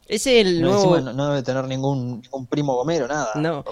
Ese 0.07 0.39
es 0.39 0.47
el 0.47 0.61
No, 0.61 0.71
nuevo. 0.71 0.99
no, 1.01 1.13
no 1.13 1.29
debe 1.29 1.43
tener 1.43 1.65
ningún, 1.65 2.21
ningún 2.21 2.45
primo 2.47 2.75
gomero, 2.75 3.07
nada. 3.07 3.29
No. 3.35 3.63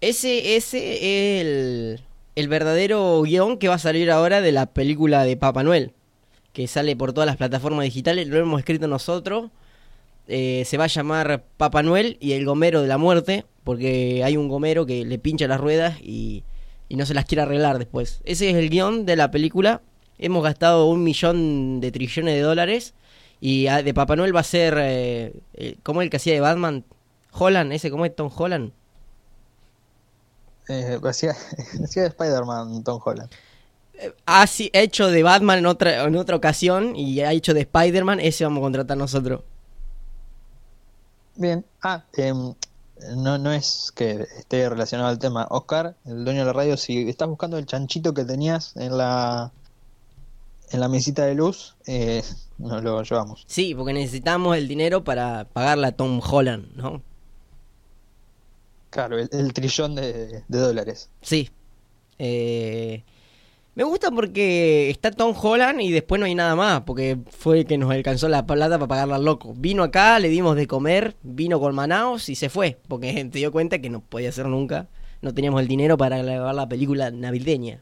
Ese, 0.00 0.56
ese 0.56 0.94
es 0.94 1.42
el, 1.42 2.00
el 2.34 2.48
verdadero 2.48 3.22
guion 3.22 3.58
que 3.58 3.68
va 3.68 3.74
a 3.74 3.78
salir 3.78 4.10
ahora 4.10 4.40
de 4.40 4.52
la 4.52 4.66
película 4.66 5.24
de 5.24 5.36
Papá 5.36 5.62
Noel. 5.62 5.92
Que 6.52 6.66
sale 6.66 6.96
por 6.96 7.12
todas 7.12 7.26
las 7.26 7.36
plataformas 7.36 7.84
digitales. 7.84 8.28
Lo 8.28 8.38
hemos 8.38 8.58
escrito 8.58 8.86
nosotros. 8.88 9.50
Eh, 10.28 10.62
se 10.66 10.76
va 10.78 10.84
a 10.84 10.88
llamar 10.88 11.44
Papá 11.56 11.82
Noel 11.82 12.16
y 12.20 12.32
el 12.32 12.44
gomero 12.44 12.80
de 12.82 12.88
la 12.88 12.98
muerte. 12.98 13.44
Porque 13.64 14.22
hay 14.24 14.36
un 14.36 14.48
gomero 14.48 14.86
que 14.86 15.04
le 15.04 15.18
pincha 15.18 15.46
las 15.46 15.60
ruedas 15.60 15.98
y, 16.02 16.42
y 16.88 16.96
no 16.96 17.06
se 17.06 17.14
las 17.14 17.26
quiere 17.26 17.42
arreglar 17.42 17.78
después. 17.78 18.20
Ese 18.24 18.50
es 18.50 18.56
el 18.56 18.70
guion 18.70 19.06
de 19.06 19.16
la 19.16 19.30
película. 19.30 19.82
Hemos 20.18 20.42
gastado 20.42 20.86
un 20.86 21.04
millón 21.04 21.80
de 21.80 21.92
trillones 21.92 22.34
de 22.34 22.40
dólares. 22.40 22.94
Y 23.42 23.66
ah, 23.68 23.82
de 23.82 23.94
Papá 23.94 24.16
Noel 24.16 24.34
va 24.36 24.40
a 24.40 24.44
ser. 24.44 24.76
Eh, 24.78 25.34
eh, 25.54 25.78
¿Cómo 25.84 26.02
es 26.02 26.06
el 26.06 26.10
que 26.10 26.18
hacía 26.18 26.34
de 26.34 26.40
Batman? 26.40 26.86
Holland, 27.32 27.72
ese, 27.74 27.90
¿cómo 27.90 28.06
es 28.06 28.14
Tom 28.16 28.30
Holland? 28.34 28.72
Eh, 30.68 30.98
hacía, 31.04 31.32
hacía 31.84 32.02
de 32.02 32.08
Spider-Man 32.08 32.82
Tom 32.84 33.00
Holland. 33.04 33.30
ha 34.26 34.46
si- 34.46 34.70
hecho 34.72 35.08
de 35.08 35.22
Batman 35.22 35.58
en 35.58 35.66
otra, 35.66 36.04
en 36.04 36.16
otra 36.16 36.36
ocasión 36.36 36.96
y 36.96 37.20
ha 37.20 37.32
hecho 37.32 37.54
de 37.54 37.60
Spider-Man, 37.62 38.20
ese 38.20 38.44
vamos 38.44 38.58
a 38.60 38.62
contratar 38.62 38.96
nosotros. 38.96 39.42
Bien. 41.34 41.64
Ah, 41.82 42.06
em, 42.14 42.54
no, 43.16 43.38
no 43.38 43.52
es 43.52 43.92
que 43.94 44.22
esté 44.38 44.68
relacionado 44.68 45.08
al 45.10 45.18
tema. 45.18 45.46
Oscar, 45.50 45.96
el 46.04 46.24
dueño 46.24 46.40
de 46.40 46.46
la 46.46 46.52
radio, 46.52 46.76
si 46.76 47.08
estás 47.08 47.28
buscando 47.28 47.58
el 47.58 47.66
chanchito 47.66 48.14
que 48.14 48.24
tenías 48.24 48.76
en 48.76 48.96
la 48.98 49.52
en 50.72 50.80
la 50.80 50.88
mesita 50.88 51.24
de 51.24 51.34
luz, 51.34 51.76
eh, 51.86 52.22
nos 52.58 52.82
lo 52.82 53.02
llevamos. 53.02 53.44
Sí, 53.46 53.74
porque 53.74 53.92
necesitamos 53.92 54.56
el 54.56 54.68
dinero 54.68 55.04
para 55.04 55.46
pagarle 55.52 55.88
a 55.88 55.92
Tom 55.92 56.20
Holland, 56.20 56.74
¿no? 56.76 57.02
Claro, 58.90 59.18
el, 59.18 59.28
el 59.32 59.52
trillón 59.52 59.94
de, 59.94 60.42
de 60.46 60.58
dólares. 60.58 61.10
Sí. 61.22 61.50
Eh, 62.18 63.02
me 63.74 63.84
gusta 63.84 64.10
porque 64.10 64.90
está 64.90 65.10
Tom 65.10 65.34
Holland 65.40 65.80
y 65.80 65.90
después 65.90 66.18
no 66.18 66.26
hay 66.26 66.34
nada 66.34 66.54
más, 66.54 66.82
porque 66.82 67.16
fue 67.30 67.60
el 67.60 67.66
que 67.66 67.78
nos 67.78 67.90
alcanzó 67.90 68.28
la 68.28 68.44
plata 68.44 68.78
para 68.78 68.86
pagarle 68.86 69.14
al 69.14 69.24
loco. 69.24 69.54
Vino 69.56 69.82
acá, 69.82 70.18
le 70.18 70.28
dimos 70.28 70.56
de 70.56 70.66
comer, 70.66 71.16
vino 71.22 71.58
con 71.58 71.74
Manaos 71.74 72.28
y 72.28 72.34
se 72.34 72.50
fue, 72.50 72.78
porque 72.86 73.12
te 73.32 73.38
dio 73.38 73.50
cuenta 73.50 73.78
que 73.78 73.88
no 73.88 74.00
podía 74.00 74.28
hacer 74.28 74.46
nunca. 74.46 74.88
No 75.22 75.32
teníamos 75.32 75.62
el 75.62 75.68
dinero 75.68 75.96
para 75.96 76.22
grabar 76.22 76.54
la 76.54 76.68
película 76.68 77.10
navideña. 77.10 77.80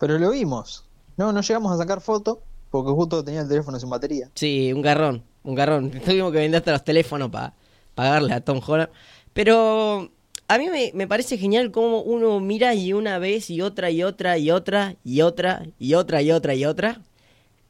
Pero 0.00 0.18
lo 0.18 0.30
vimos. 0.30 0.84
No, 1.18 1.30
no 1.30 1.42
llegamos 1.42 1.72
a 1.72 1.76
sacar 1.76 2.00
foto 2.00 2.42
porque 2.70 2.90
justo 2.90 3.22
tenía 3.22 3.42
el 3.42 3.48
teléfono 3.48 3.78
sin 3.78 3.90
batería. 3.90 4.30
Sí, 4.34 4.72
un 4.72 4.80
garrón, 4.80 5.22
un 5.44 5.54
garrón. 5.54 5.90
Tuvimos 6.04 6.32
que 6.32 6.38
vender 6.38 6.58
hasta 6.58 6.72
los 6.72 6.84
teléfonos 6.84 7.30
para 7.30 7.52
pagarle 7.94 8.32
a 8.32 8.40
Tom 8.40 8.60
Holland. 8.66 8.90
Pero 9.34 10.10
a 10.48 10.58
mí 10.58 10.68
me, 10.70 10.90
me 10.94 11.06
parece 11.06 11.36
genial 11.36 11.70
cómo 11.70 12.00
uno 12.00 12.40
mira 12.40 12.74
y 12.74 12.94
una 12.94 13.18
vez 13.18 13.50
y 13.50 13.60
otra 13.60 13.90
y 13.90 14.02
otra 14.02 14.38
y 14.38 14.50
otra 14.50 14.96
y 15.04 15.20
otra 15.20 15.66
y 15.78 15.94
otra 15.94 16.22
y 16.22 16.32
otra 16.32 16.54
y 16.54 16.64
otra. 16.64 17.02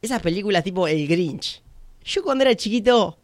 Esas 0.01 0.21
películas 0.21 0.63
tipo 0.63 0.87
El 0.87 1.07
Grinch. 1.07 1.61
Yo 2.05 2.23
cuando 2.23 2.45
era 2.45 2.55
chiquito 2.55 3.17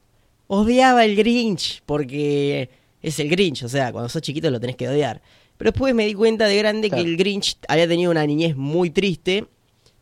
odiaba 0.47 1.05
el 1.05 1.15
Grinch 1.15 1.81
porque 1.85 2.69
es 3.01 3.19
el 3.19 3.29
Grinch, 3.29 3.63
o 3.63 3.69
sea, 3.69 3.93
cuando 3.93 4.09
sos 4.09 4.21
chiquito 4.21 4.51
lo 4.51 4.59
tenés 4.59 4.75
que 4.75 4.89
odiar. 4.89 5.21
Pero 5.57 5.71
después 5.71 5.93
me 5.95 6.05
di 6.05 6.13
cuenta 6.13 6.45
de 6.45 6.57
grande 6.57 6.89
Claro. 6.89 7.03
que 7.03 7.09
el 7.09 7.17
Grinch 7.17 7.57
había 7.67 7.87
tenido 7.87 8.11
una 8.11 8.25
niñez 8.25 8.55
muy 8.55 8.89
triste, 8.89 9.45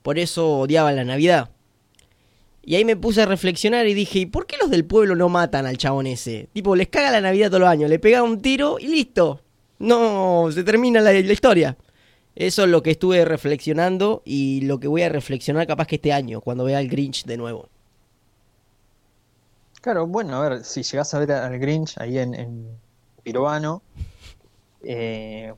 por 0.02 0.20
eso 0.20 0.60
odiaba 0.60 0.92
la 0.92 1.04
Navidad. 1.04 1.50
Y 2.62 2.76
ahí 2.76 2.84
me 2.84 2.96
puse 2.96 3.22
a 3.22 3.26
reflexionar 3.26 3.86
y 3.88 3.94
dije, 3.94 4.20
¿y 4.20 4.26
por 4.26 4.48
qué 4.48 4.58
los 4.60 4.70
del 4.72 4.86
pueblo 4.86 5.16
no 5.16 5.30
matan 5.30 5.66
al 5.68 5.78
chabón 5.78 6.08
ese? 6.08 6.50
Tipo, 6.52 6.76
les 6.76 6.88
caga 6.88 7.12
la 7.12 7.22
Navidad 7.22 7.48
todos 7.50 7.62
los 7.62 7.70
años, 7.70 7.90
le 7.90 8.00
pega 8.00 8.24
un 8.24 8.42
tiro 8.42 8.78
y 8.80 8.88
listo. 8.88 9.42
No, 9.80 10.50
se 10.52 10.64
termina 10.64 11.00
la, 11.00 11.12
la 11.14 11.20
historia. 11.34 11.78
Eso 12.36 12.64
es 12.64 12.70
lo 12.70 12.82
que 12.84 12.92
estuve 12.92 13.24
reflexionando 13.24 14.22
y 14.26 14.62
lo 14.62 14.80
que 14.80 14.88
voy 14.88 15.04
a 15.04 15.10
reflexionar 15.10 15.68
capaz 15.68 15.88
que 15.88 15.96
este 15.96 16.12
año, 16.12 16.42
cuando 16.42 16.66
vea 16.66 16.80
el 16.82 16.90
Grinch 16.90 17.24
de 17.26 17.38
nuevo. 17.38 17.70
Claro, 19.82 20.08
bueno, 20.08 20.36
a 20.42 20.50
ver, 20.50 20.64
si 20.64 20.82
llegás 20.84 21.14
a 21.14 21.20
ver 21.20 21.32
al 21.32 21.60
Grinch 21.60 21.98
ahí 22.00 22.18
en, 22.18 22.34
en 22.34 22.68
eh, 24.86 25.54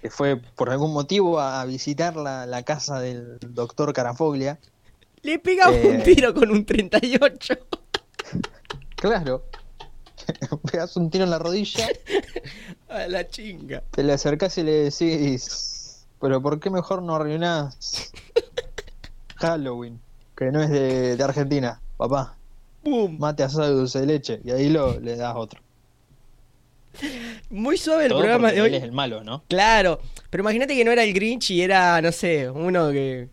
que 0.00 0.10
fue 0.10 0.36
por 0.36 0.70
algún 0.70 0.92
motivo 0.92 1.38
a, 1.40 1.64
visitar 1.64 2.16
la, 2.16 2.44
la 2.46 2.62
casa 2.64 2.98
del 3.00 3.38
doctor 3.40 3.92
Carafoglia, 3.92 4.58
Le 5.22 5.38
pegaba 5.38 5.70
un 5.72 6.00
Eh. 6.00 6.02
tiro 6.04 6.34
con 6.34 6.50
un 6.50 6.64
38. 6.64 7.54
claro, 8.96 9.44
pegas 10.70 10.96
un 10.96 11.10
tiro 11.10 11.24
en 11.24 11.30
la 11.30 11.38
rodilla, 11.38 11.86
A 12.88 13.06
la 13.08 13.26
chinga. 13.28 13.82
te 13.92 14.02
le 14.02 14.12
acercás 14.12 14.58
y 14.58 14.62
le 14.64 14.90
decís, 14.90 16.04
pero 16.20 16.42
¿por 16.42 16.58
qué 16.60 16.68
mejor 16.70 17.02
no 17.02 17.14
arruinás 17.16 18.12
Halloween, 19.36 20.00
que 20.36 20.50
no 20.50 20.62
es 20.62 20.70
de, 20.70 21.16
de 21.16 21.24
Argentina, 21.24 21.80
papá? 21.96 22.36
¡Pum! 22.82 23.16
Mate 23.18 23.44
asado 23.44 23.68
de 23.68 23.74
dulce 23.74 24.00
de 24.00 24.06
leche, 24.06 24.40
y 24.44 24.50
ahí 24.50 24.68
lo 24.68 24.98
le 25.00 25.16
das 25.16 25.34
otro. 25.36 25.60
Muy 27.50 27.76
suave 27.76 28.04
el 28.04 28.08
Todo 28.10 28.20
programa 28.20 28.52
de 28.52 28.60
hoy. 28.60 28.68
él 28.68 28.74
es 28.74 28.82
el 28.82 28.92
malo, 28.92 29.24
¿no? 29.24 29.42
Claro, 29.48 30.00
pero 30.30 30.42
imagínate 30.42 30.74
que 30.74 30.84
no 30.84 30.90
era 30.90 31.04
el 31.04 31.12
Grinch 31.12 31.50
y 31.50 31.62
era, 31.62 32.00
no 32.00 32.12
sé, 32.12 32.50
uno 32.50 32.90
que. 32.90 33.28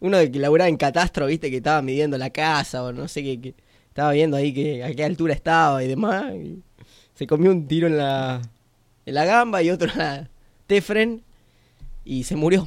Uno 0.00 0.18
que 0.18 0.38
laburaba 0.38 0.68
en 0.68 0.76
catastro, 0.76 1.26
viste, 1.26 1.50
que 1.50 1.56
estaba 1.56 1.80
midiendo 1.80 2.18
la 2.18 2.28
casa 2.30 2.84
o 2.84 2.92
no 2.92 3.08
sé 3.08 3.22
qué. 3.22 3.40
que 3.40 3.54
estaba 3.88 4.12
viendo 4.12 4.36
ahí 4.36 4.52
que 4.52 4.84
a 4.84 4.92
qué 4.94 5.04
altura 5.04 5.32
estaba 5.32 5.82
y 5.82 5.88
demás. 5.88 6.34
y 6.34 6.62
se 7.14 7.26
comió 7.26 7.50
un 7.50 7.66
tiro 7.66 7.86
en 7.86 7.96
la. 7.96 8.42
En 9.06 9.14
la 9.14 9.24
gamba 9.24 9.62
y 9.62 9.70
otro 9.70 9.90
en 9.90 9.98
la 9.98 10.28
Tefren 10.66 11.22
y 12.04 12.24
se 12.24 12.36
murió. 12.36 12.66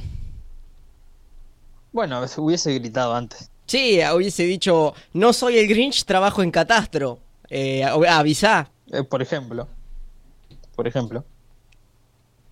Bueno, 1.92 2.24
hubiese 2.38 2.78
gritado 2.78 3.14
antes. 3.14 3.50
Sí, 3.66 4.00
hubiese 4.14 4.44
dicho, 4.44 4.94
no 5.12 5.32
soy 5.32 5.58
el 5.58 5.68
Grinch, 5.68 6.04
trabajo 6.04 6.42
en 6.42 6.50
catastro. 6.50 7.18
Eh, 7.48 7.84
avisá. 7.84 8.70
Eh, 8.92 9.02
por 9.04 9.22
ejemplo. 9.22 9.68
Por 10.80 10.88
ejemplo. 10.88 11.26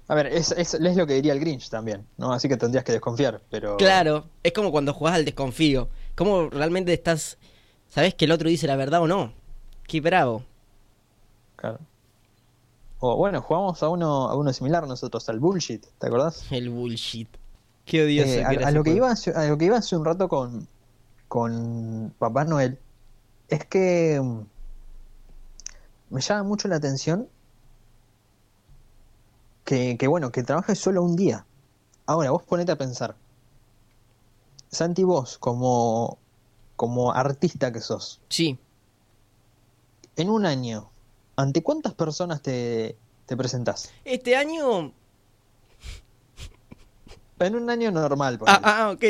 A 0.07 0.15
ver, 0.15 0.27
es, 0.27 0.53
es, 0.53 0.75
es 0.75 0.97
lo 0.99 1.07
que 1.07 1.15
diría 1.15 1.33
el 1.33 1.41
Grinch 1.41 1.71
también, 1.71 2.07
¿no? 2.19 2.31
Así 2.31 2.47
que 2.47 2.59
tendrías 2.59 2.85
que 2.85 2.93
desconfiar, 2.93 3.41
pero... 3.49 3.79
Claro, 3.79 4.27
es 4.43 4.53
como 4.53 4.71
cuando 4.71 4.93
jugás 4.93 5.15
al 5.15 5.25
desconfío. 5.25 5.89
¿Cómo 6.15 6.51
realmente 6.51 6.93
estás... 6.93 7.39
¿Sabés 7.89 8.13
que 8.13 8.27
el 8.27 8.33
otro 8.33 8.51
dice 8.51 8.67
la 8.67 8.77
verdad 8.77 9.01
o 9.01 9.07
no? 9.07 9.33
Qué 9.87 10.03
bravo. 10.03 10.45
Claro. 11.57 11.79
O 13.01 13.17
bueno, 13.17 13.41
jugamos 13.41 13.83
a 13.83 13.89
uno, 13.89 14.29
a 14.29 14.37
uno 14.37 14.53
similar 14.53 14.87
nosotros, 14.87 15.27
al 15.31 15.41
bullshit, 15.41 15.87
¿te 15.99 16.07
acordás? 16.07 16.53
El 16.53 16.69
bullshit. 16.69 17.31
Qué 17.87 18.05
odioso. 18.05 18.29
Eh, 18.29 18.45
que 18.47 18.63
a, 18.63 18.71
lo 18.73 18.85
que 18.85 18.91
iba 18.91 19.11
hace, 19.11 19.31
a 19.31 19.47
lo 19.47 19.57
que 19.57 19.65
iba 19.65 19.79
hace 19.79 19.97
un 19.97 20.05
rato 20.05 20.29
con, 20.29 20.69
con 21.29 22.13
Papá 22.19 22.45
Noel, 22.45 22.79
es 23.49 23.65
que 23.65 24.21
mm, 24.23 24.41
me 26.11 26.21
llama 26.21 26.43
mucho 26.43 26.69
la 26.69 26.77
atención 26.77 27.27
que, 29.69 29.99
que 29.99 30.09
bueno, 30.09 30.33
que 30.33 30.43
trabajes 30.43 30.79
solo 30.79 31.03
un 31.03 31.15
día. 31.15 31.45
Ahora, 32.07 32.31
vos 32.31 32.43
ponete 32.43 32.73
a 32.73 32.79
pensar. 32.79 33.15
Santi, 34.71 35.05
vos, 35.05 35.37
como, 35.37 36.17
como 36.75 37.13
artista 37.13 37.71
que 37.71 37.83
sos, 37.83 38.19
Sí. 38.31 38.59
en 40.17 40.31
un 40.31 40.47
año, 40.47 40.89
¿ante 41.37 41.63
cuántas 41.63 41.93
personas 41.93 42.41
te, 42.41 42.97
te 43.27 43.37
presentás? 43.37 43.91
Este 44.07 44.37
año... 44.37 44.91
En 47.41 47.55
un 47.55 47.69
año 47.69 47.91
normal, 47.93 48.37
Ah, 48.37 48.39
ponele. 48.39 48.61
ah, 48.65 48.91
ok. 48.95 49.05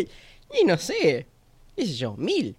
Y 0.61 0.65
no 0.65 0.77
sé. 0.77 1.29
¿Qué 1.77 1.87
sé 1.87 1.95
yo? 1.95 2.17
Mil. 2.17 2.57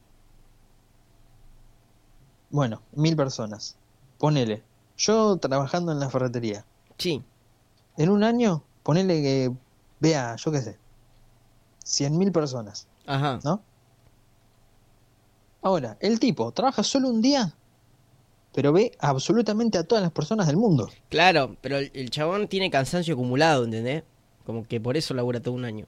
Bueno, 2.50 2.82
mil 2.94 3.18
personas. 3.18 3.76
Ponele. 4.20 4.64
Yo 4.98 5.36
trabajando 5.36 5.92
en 5.92 6.00
la 6.00 6.10
ferretería. 6.10 6.64
Sí. 6.98 7.22
En 8.00 8.10
un 8.10 8.24
año, 8.24 8.64
ponele 8.82 9.22
que 9.22 9.52
vea, 10.00 10.38
yo 10.38 10.54
qué 10.54 10.62
sé, 10.62 10.78
100.000 11.84 12.32
personas, 12.32 12.88
Ajá. 13.06 13.42
¿no? 13.44 13.62
Ahora, 15.62 15.98
el 16.00 16.18
tipo 16.18 16.50
trabaja 16.54 16.82
solo 16.82 17.10
un 17.10 17.22
día, 17.22 17.54
pero 18.54 18.72
ve 18.72 18.94
absolutamente 19.00 19.78
a 19.78 19.84
todas 19.84 20.02
las 20.02 20.14
personas 20.14 20.48
del 20.48 20.56
mundo. 20.56 20.90
Claro, 21.10 21.58
pero 21.60 21.78
el, 21.78 22.10
chabón 22.10 22.48
tiene 22.48 22.72
cansancio 22.72 23.16
acumulado, 23.16 23.66
¿entendés? 23.66 24.04
Como 24.46 24.66
que 24.66 24.80
por 24.80 24.96
eso 24.96 25.14
labura 25.14 25.42
todo 25.42 25.54
un 25.54 25.66
año. 25.66 25.86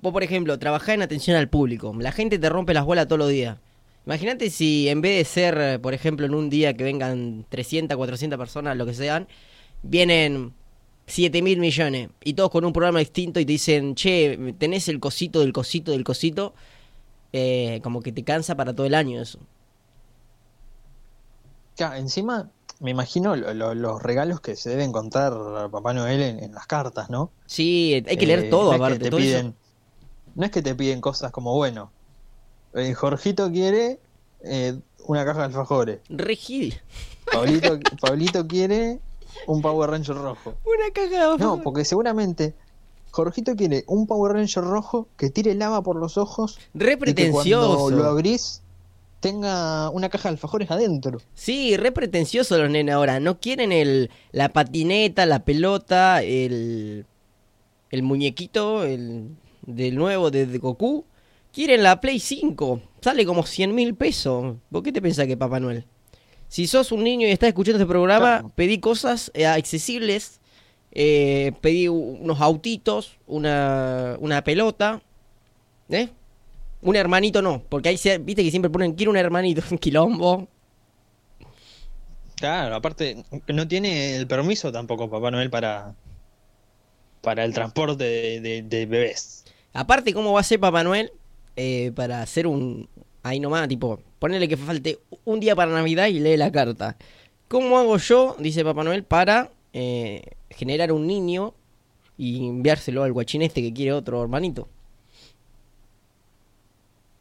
Vos, 0.00 0.14
por 0.14 0.22
ejemplo, 0.22 0.58
trabajás 0.58 0.94
en 0.94 1.02
atención 1.02 1.36
al 1.36 1.50
público. 1.50 1.94
La 1.98 2.12
gente 2.12 2.38
te 2.38 2.48
rompe 2.48 2.72
las 2.72 2.86
bolas 2.86 3.06
todos 3.06 3.18
los 3.18 3.28
días. 3.28 3.58
Imagínate 4.06 4.48
si 4.48 4.88
en 4.88 5.02
vez 5.02 5.18
de 5.18 5.24
ser, 5.26 5.80
por 5.82 5.92
ejemplo, 5.92 6.24
en 6.24 6.34
un 6.34 6.48
día 6.48 6.74
que 6.74 6.84
vengan 6.84 7.44
300, 7.50 7.98
400 7.98 8.38
personas, 8.38 8.78
lo 8.78 8.86
que 8.86 8.94
sean, 8.94 9.28
vienen 9.82 10.54
7 11.06 11.42
mil 11.42 11.58
millones 11.60 12.08
y 12.22 12.34
todos 12.34 12.50
con 12.50 12.64
un 12.64 12.72
programa 12.72 12.98
distinto 13.00 13.40
y 13.40 13.44
te 13.46 13.52
dicen, 13.52 13.94
che, 13.94 14.54
tenés 14.58 14.88
el 14.88 15.00
cosito 15.00 15.40
del 15.40 15.52
cosito 15.52 15.92
del 15.92 16.04
cosito, 16.04 16.54
eh, 17.32 17.80
como 17.82 18.00
que 18.00 18.12
te 18.12 18.22
cansa 18.24 18.54
para 18.56 18.74
todo 18.74 18.86
el 18.86 18.94
año 18.94 19.20
eso. 19.20 19.38
Ya, 21.76 21.98
encima, 21.98 22.50
me 22.80 22.90
imagino 22.92 23.34
lo- 23.36 23.52
lo- 23.52 23.74
los 23.74 24.02
regalos 24.02 24.40
que 24.40 24.54
se 24.56 24.70
debe 24.70 24.84
encontrar 24.84 25.32
a 25.32 25.68
Papá 25.68 25.92
Noel 25.92 26.22
en, 26.22 26.42
en 26.44 26.54
las 26.54 26.66
cartas, 26.66 27.10
¿no? 27.10 27.30
Sí, 27.46 28.02
hay 28.06 28.16
que 28.16 28.26
leer 28.26 28.40
Eh, 28.44 28.50
todo 28.50 28.70
no 28.70 28.72
es 28.72 28.76
que 28.78 28.84
aparte. 28.84 29.04
te 29.04 29.10
todo 29.10 29.20
eso. 29.20 29.28
piden, 29.30 29.54
no 30.36 30.44
es 30.44 30.50
que 30.52 30.62
te 30.62 30.74
piden 30.74 31.00
cosas 31.00 31.32
como, 31.32 31.52
bueno, 31.54 31.90
eh, 32.74 32.94
Jorgito 32.94 33.50
quiere 33.50 33.98
una 35.06 35.24
caja 35.24 35.40
de 35.40 35.44
alfajores, 35.46 36.00
Re 36.08 36.36
gil. 36.36 36.80
Pablito, 37.32 37.78
Pablito 38.00 38.46
quiere 38.46 39.00
un 39.46 39.62
Power 39.62 39.90
Ranger 39.90 40.16
rojo. 40.16 40.54
Una 40.64 40.90
caja 40.92 41.32
de 41.32 41.38
No, 41.38 41.62
porque 41.62 41.84
seguramente 41.84 42.54
Jorgito 43.10 43.54
quiere 43.54 43.84
un 43.86 44.06
Power 44.06 44.32
Ranger 44.32 44.64
rojo 44.64 45.08
que 45.16 45.30
tire 45.30 45.54
lava 45.54 45.82
por 45.82 45.96
los 45.96 46.18
ojos 46.18 46.58
Re 46.74 46.92
y 46.92 47.14
que 47.14 47.30
cuando 47.30 47.42
pretencioso. 47.42 47.90
lo 47.90 48.04
abrís 48.04 48.62
tenga 49.20 49.88
una 49.88 50.10
caja 50.10 50.28
de 50.28 50.34
alfajores 50.34 50.70
adentro. 50.70 51.18
Sí, 51.32 51.78
re 51.78 51.92
pretencioso 51.92 52.58
los 52.58 52.68
nenes 52.68 52.94
ahora. 52.94 53.20
No 53.20 53.40
quieren 53.40 53.72
el, 53.72 54.10
la 54.32 54.50
patineta, 54.50 55.24
la 55.24 55.44
pelota, 55.44 56.22
el, 56.22 57.06
el 57.90 58.02
muñequito 58.02 58.84
el, 58.84 59.30
del 59.62 59.94
nuevo 59.94 60.30
de, 60.30 60.44
de 60.44 60.58
Goku. 60.58 61.06
Quieren 61.54 61.82
la 61.82 62.02
Play 62.02 62.20
5. 62.20 62.82
Sale 63.00 63.24
como 63.24 63.44
100 63.44 63.74
mil 63.74 63.94
pesos. 63.94 64.56
¿Por 64.70 64.82
qué 64.82 64.92
te 64.92 65.00
pensás 65.00 65.26
que 65.26 65.38
Papá 65.38 65.58
Noel? 65.58 65.86
Si 66.54 66.68
sos 66.68 66.92
un 66.92 67.02
niño 67.02 67.26
y 67.26 67.32
estás 67.32 67.48
escuchando 67.48 67.78
este 67.78 67.88
programa, 67.88 68.38
Claro. 68.38 68.52
pedí 68.54 68.78
cosas 68.78 69.32
eh, 69.34 69.44
accesibles. 69.44 70.40
Eh, 70.92 71.50
pedí 71.60 71.88
unos 71.88 72.40
autitos, 72.40 73.16
una, 73.26 74.14
una 74.20 74.44
pelota. 74.44 75.02
¿Eh? 75.88 76.10
Un 76.80 76.94
hermanito 76.94 77.42
no, 77.42 77.60
porque 77.68 77.88
ahí 77.88 77.96
se, 77.96 78.18
viste 78.18 78.44
que 78.44 78.50
siempre 78.52 78.70
ponen 78.70 78.92
quiero 78.92 79.10
un 79.10 79.16
hermanito, 79.16 79.62
un 79.72 79.78
quilombo. 79.78 80.46
Claro, 82.36 82.76
aparte 82.76 83.24
no 83.48 83.66
tiene 83.66 84.14
el 84.14 84.28
permiso 84.28 84.70
tampoco 84.70 85.10
Papá 85.10 85.32
Noel 85.32 85.50
para, 85.50 85.96
para 87.20 87.44
el 87.44 87.52
transporte 87.52 88.04
de, 88.04 88.40
de- 88.40 88.62
de 88.62 88.86
bebés. 88.86 89.44
Aparte, 89.72 90.14
¿cómo 90.14 90.32
va 90.32 90.38
a 90.40 90.44
ser 90.44 90.60
Papá 90.60 90.84
Noel 90.84 91.10
eh, 91.56 91.90
para 91.96 92.22
hacer 92.22 92.46
un... 92.46 92.88
Ahí 93.24 93.40
nomás, 93.40 93.66
tipo, 93.66 94.00
ponerle 94.24 94.48
que 94.48 94.56
falte 94.56 94.98
un 95.26 95.38
día 95.38 95.54
para 95.54 95.70
Navidad 95.70 96.06
y 96.06 96.18
lee 96.18 96.38
la 96.38 96.50
carta. 96.50 96.96
¿Cómo 97.46 97.76
hago 97.78 97.98
yo, 97.98 98.36
dice 98.38 98.64
Papá 98.64 98.82
Noel, 98.82 99.04
para 99.04 99.50
eh, 99.74 100.22
generar 100.48 100.92
un 100.92 101.06
niño 101.06 101.52
y 102.16 102.46
enviárselo 102.48 103.02
al 103.02 103.12
guachín 103.12 103.42
este 103.42 103.60
que 103.60 103.74
quiere 103.74 103.92
otro 103.92 104.22
hermanito? 104.22 104.66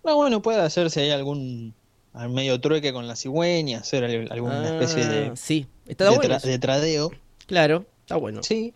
No, 0.05 0.15
bueno, 0.15 0.41
puede 0.41 0.61
hacerse 0.61 1.01
ahí 1.01 1.11
algún 1.11 1.73
al 2.13 2.29
medio 2.29 2.61
trueque 2.61 2.93
con 2.93 3.05
la 3.05 3.17
cigüeña, 3.17 3.79
hacer 3.79 4.05
al- 4.05 4.31
alguna 4.31 4.65
especie 4.79 5.03
Ah, 5.03 5.09
de, 5.09 5.31
Sí, 5.35 5.67
está 5.87 6.05
de 6.05 6.15
bueno. 6.15 6.33
tra- 6.35 6.37
eso. 6.37 6.47
de 6.47 6.59
tradeo. 6.59 7.11
Claro. 7.47 7.85
Está 8.01 8.15
bueno. 8.15 8.43
Sí. 8.43 8.73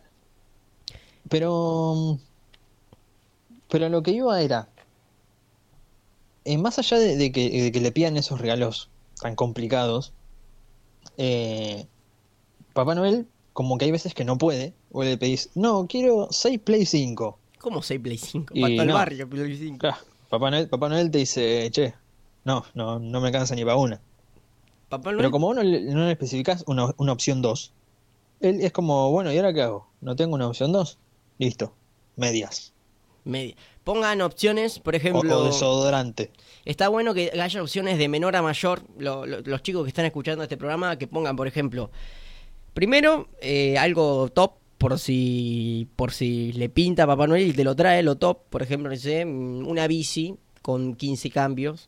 Pero. 1.30 2.18
Pero 3.70 3.88
lo 3.88 4.04
que 4.04 4.12
iba 4.12 4.42
era. 4.42 4.68
Eh, 6.54 6.58
más 6.58 6.80
allá 6.80 6.98
de, 6.98 7.16
de 7.18 7.32
que, 7.32 7.50
de 7.50 7.72
que 7.72 7.82
le 7.82 7.92
pidan 7.92 8.18
esos 8.18 8.40
regalos 8.40 8.90
tan 9.22 9.36
complicados, 9.36 10.14
eh, 11.18 11.86
Papá 12.74 12.96
Noel, 12.96 13.28
como 13.54 13.78
que 13.78 13.86
hay 13.86 13.92
veces 13.92 14.14
que 14.14 14.24
no 14.26 14.38
puede, 14.38 14.74
o 14.92 15.04
le 15.04 15.18
pedís, 15.18 15.50
no, 15.56 15.88
quiero 15.88 16.28
6 16.32 16.60
Play 16.60 16.86
5. 16.86 17.40
¿Cómo 17.60 17.82
6 17.82 18.00
Play 18.02 18.18
5? 18.18 18.54
Y 18.56 18.62
Para 18.62 18.74
el 18.84 18.88
no. 18.88 18.94
barrio, 18.94 19.30
Play 19.30 19.58
5. 19.58 19.78
Claro, 19.80 19.98
Papá 20.30 20.52
Noel, 20.52 20.68
Papá 20.70 20.90
Noel 20.90 21.10
te 21.12 21.18
dice, 21.20 21.70
che, 21.72 21.94
no, 22.46 22.64
no, 22.76 23.00
no 23.00 23.22
me 23.22 23.28
alcanza 23.28 23.56
ni 23.56 23.64
para 23.64 23.78
una. 23.78 24.00
Papá 24.90 25.06
Noel, 25.12 25.18
Pero 25.18 25.32
como 25.32 25.48
vos 25.48 25.56
no 25.56 25.64
le, 25.64 25.82
no 25.82 26.06
le 26.06 26.12
especificás 26.12 26.64
una, 26.68 26.94
una 26.98 27.12
opción 27.12 27.42
2, 27.42 27.74
él 28.42 28.62
es 28.62 28.72
como, 28.72 29.12
bueno, 29.12 29.34
¿y 29.34 29.38
ahora 29.38 29.54
qué 29.54 29.64
hago? 29.64 29.88
¿No 30.02 30.16
tengo 30.16 30.36
una 30.36 30.48
opción 30.48 30.72
2? 30.72 30.98
Listo, 31.40 31.74
medias. 32.16 32.74
media. 33.26 33.56
Pongan 33.88 34.20
opciones, 34.22 34.80
por 34.80 34.96
O, 34.96 34.98
ejemplo. 34.98 35.40
o 35.40 35.44
desodorante. 35.46 36.32
Está 36.66 36.90
bueno 36.90 37.14
que 37.14 37.32
haya 37.42 37.62
opciones 37.62 37.98
de 37.98 38.10
menor 38.10 38.36
a 38.36 38.42
mayor. 38.42 38.82
Lo- 39.00 39.26
lo- 39.26 39.40
los 39.40 39.64
chicos 39.64 39.84
que 39.84 39.88
están 39.88 40.04
escuchando 40.06 40.44
este 40.44 40.58
programa, 40.58 40.98
que 40.98 41.08
pongan, 41.08 41.38
por 41.38 41.48
ejemplo, 41.48 41.90
primero 42.74 43.30
eh, 43.42 43.78
algo 43.78 44.28
top 44.28 44.56
por 44.78 45.00
si 45.00 45.88
por 45.96 46.12
si 46.12 46.52
le 46.52 46.68
pinta 46.68 47.04
a 47.04 47.08
Papá 47.08 47.28
Noel 47.28 47.48
y 47.48 47.54
te 47.54 47.64
lo 47.64 47.78
trae, 47.78 48.04
lo 48.04 48.18
top, 48.18 48.40
por 48.50 48.62
ejemplo, 48.62 48.90
no 48.90 48.96
sé, 48.98 49.24
mm, 49.24 49.66
una 49.66 49.88
bici 49.88 50.36
con 50.62 50.96
15 50.96 51.32
cambios. 51.32 51.88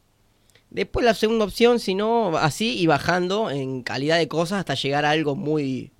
Después 0.69 1.03
la 1.05 1.13
segunda 1.15 1.43
opción, 1.43 1.79
si 1.79 1.95
no, 1.95 2.37
así 2.37 2.79
y 2.79 2.87
bajando 2.87 3.49
en 3.51 3.81
calidad 3.83 4.17
de 4.17 4.29
cosas 4.29 4.59
hasta 4.59 4.75
llegar 4.75 5.03
a 5.03 5.11
algo 5.11 5.35
muy 5.35 5.91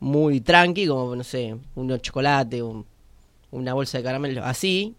muy 0.00 0.40
tranqui, 0.42 0.86
como, 0.86 1.16
no 1.16 1.24
sé, 1.24 1.56
un 1.76 1.98
chocolate, 2.00 2.62
un- 2.62 2.84
una 3.50 3.74
bolsa 3.74 3.98
de 3.98 4.04
caramelo, 4.04 4.44
así, 4.44 4.94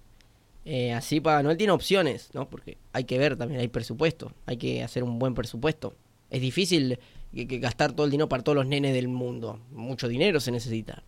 eh, 0.66 0.94
así 0.94 1.20
Papá 1.22 1.44
Noel 1.44 1.58
tiene 1.58 1.74
opciones, 1.74 2.30
¿no? 2.34 2.50
Porque 2.50 2.78
hay 2.94 3.06
que 3.06 3.18
ver 3.18 3.38
también, 3.38 3.62
hay 3.62 3.68
presupuesto, 3.70 4.34
hay 4.46 4.58
que 4.58 4.84
hacer 4.84 5.04
un 5.04 5.20
buen 5.20 5.36
presupuesto. 5.36 5.96
Es 6.30 6.42
difícil 6.42 7.00
que, 7.34 7.48
que 7.48 7.60
gastar 7.60 7.94
todo 7.94 8.06
el 8.06 8.12
dinero 8.12 8.30
para 8.30 8.44
todos 8.44 8.56
los 8.56 8.68
nenes 8.68 8.94
del 8.94 9.08
mundo. 9.08 9.60
Mucho 9.72 10.08
dinero 10.08 10.40
se 10.40 10.52
necesita. 10.52 11.04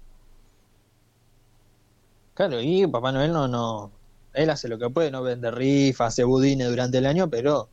Claro, 2.33 2.61
y 2.61 2.85
Papá 2.87 3.11
Noel 3.13 3.31
no, 3.31 3.47
no, 3.47 3.91
él 4.33 4.49
hace 4.49 4.67
lo 4.67 4.77
que 4.79 4.89
puede, 4.89 5.11
no 5.11 5.21
vende 5.23 5.51
rifas, 5.51 6.09
hace 6.09 6.23
budines 6.23 6.69
durante 6.69 6.97
el 6.97 7.05
año, 7.05 7.29
pero 7.29 7.69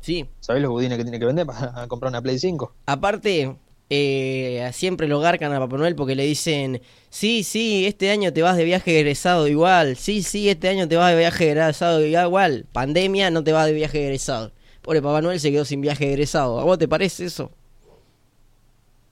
Sí, 0.00 0.28
¿sabés 0.40 0.62
los 0.62 0.70
budines 0.70 0.98
que 0.98 1.04
tiene 1.04 1.18
que 1.18 1.24
vender 1.26 1.46
para 1.46 1.86
comprar 1.88 2.10
una 2.10 2.22
Play 2.22 2.38
5? 2.38 2.76
aparte, 2.86 3.56
eh, 3.96 4.70
siempre 4.72 5.06
lo 5.06 5.20
garcan 5.20 5.52
a 5.52 5.60
Papá 5.60 5.76
Noel 5.76 5.94
porque 5.94 6.14
le 6.14 6.24
dicen, 6.24 6.82
sí, 7.10 7.44
sí, 7.44 7.86
este 7.86 8.10
año 8.10 8.32
te 8.32 8.42
vas 8.42 8.56
de 8.56 8.64
viaje 8.64 8.98
egresado 8.98 9.46
igual, 9.46 9.96
sí, 9.96 10.22
sí, 10.22 10.48
este 10.48 10.68
año 10.68 10.88
te 10.88 10.96
vas 10.96 11.12
de 11.12 11.18
viaje 11.18 11.50
egresado 11.50 12.04
igual, 12.04 12.66
pandemia 12.72 13.30
no 13.30 13.44
te 13.44 13.52
vas 13.52 13.66
de 13.66 13.72
viaje 13.72 14.02
egresado. 14.04 14.52
Pobre 14.82 15.00
Papá 15.00 15.22
Noel 15.22 15.40
se 15.40 15.50
quedó 15.50 15.64
sin 15.64 15.80
viaje 15.80 16.08
egresado. 16.08 16.60
¿A 16.60 16.64
vos 16.64 16.78
te 16.78 16.86
parece 16.86 17.24
eso? 17.24 17.50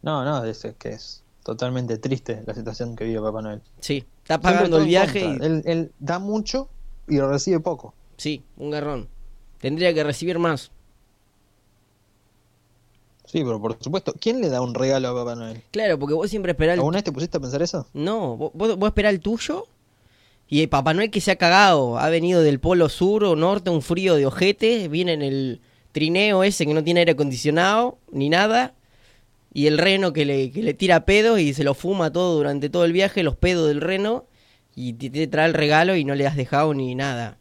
No, 0.03 0.23
no, 0.25 0.45
es, 0.45 0.67
que 0.79 0.91
es 0.91 1.23
totalmente 1.43 1.97
triste 1.97 2.43
la 2.47 2.53
situación 2.53 2.95
que 2.95 3.05
vive 3.05 3.21
Papá 3.21 3.41
Noel. 3.41 3.63
Sí, 3.81 4.05
está 4.19 4.41
pagando 4.41 4.79
el 4.79 4.87
viaje 4.87 5.21
y... 5.21 5.45
Él, 5.45 5.63
él 5.65 5.93
da 5.99 6.19
mucho 6.19 6.69
y 7.09 7.21
recibe 7.21 7.61
poco. 7.61 7.95
Sí, 8.17 8.45
un 8.57 8.71
garrón. 8.71 9.09
Tendría 9.61 9.95
que 9.95 10.05
recibir 10.05 10.39
más. 10.39 10.73
Sí, 13.33 13.43
pero 13.43 13.59
por 13.59 13.79
supuesto, 13.81 14.13
¿quién 14.21 14.43
le 14.43 14.51
da 14.51 14.61
un 14.61 14.75
regalo 14.75 15.09
a 15.09 15.15
Papá 15.15 15.35
Noel? 15.35 15.63
Claro, 15.71 15.99
porque 15.99 16.13
vos 16.13 16.29
siempre 16.29 16.53
esperás. 16.53 16.75
¿Alguna 16.75 16.99
vez 16.99 17.05
te 17.05 17.13
pusiste 17.13 17.39
a 17.39 17.41
pensar 17.41 17.63
eso? 17.63 17.87
No, 17.95 18.37
vos, 18.37 18.51
vos 18.53 18.77
vos 18.77 18.89
esperás 18.89 19.15
el 19.15 19.21
tuyo 19.21 19.69
y 20.49 20.61
el 20.61 20.69
Papá 20.69 20.93
Noel 20.93 21.11
que 21.11 21.23
se 21.23 21.31
ha 21.31 21.37
cagado. 21.37 21.99
Ha 21.99 22.11
venido 22.11 22.43
del 22.43 22.61
polo 22.61 22.91
sur 22.91 23.25
o 23.25 23.35
norte, 23.35 23.71
un 23.71 23.81
frío 23.81 24.17
de 24.17 24.27
ojete. 24.27 24.87
Viene 24.89 25.15
en 25.15 25.23
el 25.23 25.63
trineo 25.93 26.45
ese 26.45 26.67
que 26.67 26.75
no 26.75 26.85
tiene 26.85 27.01
aire 27.01 27.13
acondicionado 27.13 27.97
ni 28.11 28.29
nada. 28.29 28.75
Y 29.55 29.67
el 29.67 29.79
reno 29.79 30.13
que 30.13 30.27
le, 30.27 30.51
que 30.51 30.63
le 30.63 30.75
tira 30.75 31.07
pedos 31.07 31.41
y 31.41 31.55
se 31.55 31.65
lo 31.65 31.73
fuma 31.73 32.13
todo 32.13 32.37
durante 32.37 32.69
todo 32.69 32.85
el 32.85 32.93
viaje, 32.93 33.23
los 33.23 33.37
pedos 33.37 33.67
del 33.67 33.81
reno. 33.81 34.27
Y 34.77 34.93
te, 34.93 35.09
te 35.09 35.27
trae 35.27 35.47
el 35.47 35.55
regalo 35.55 35.97
y 35.97 36.05
no 36.05 36.15
le 36.15 36.27
has 36.27 36.37
dejado 36.37 36.75
ni 36.75 36.95
nada. 36.95 37.39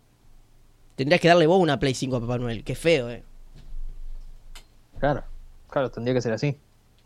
Tendrías 0.95 1.19
que 1.19 1.27
darle 1.27 1.47
vos 1.47 1.59
una 1.59 1.79
Play 1.79 1.95
5 1.95 2.15
a 2.15 2.21
Papá 2.21 2.37
Noel. 2.37 2.63
Qué 2.63 2.75
feo, 2.75 3.09
eh. 3.09 3.23
Claro, 4.99 5.23
claro, 5.71 5.89
tendría 5.91 6.13
que 6.13 6.21
ser 6.21 6.33
así. 6.33 6.57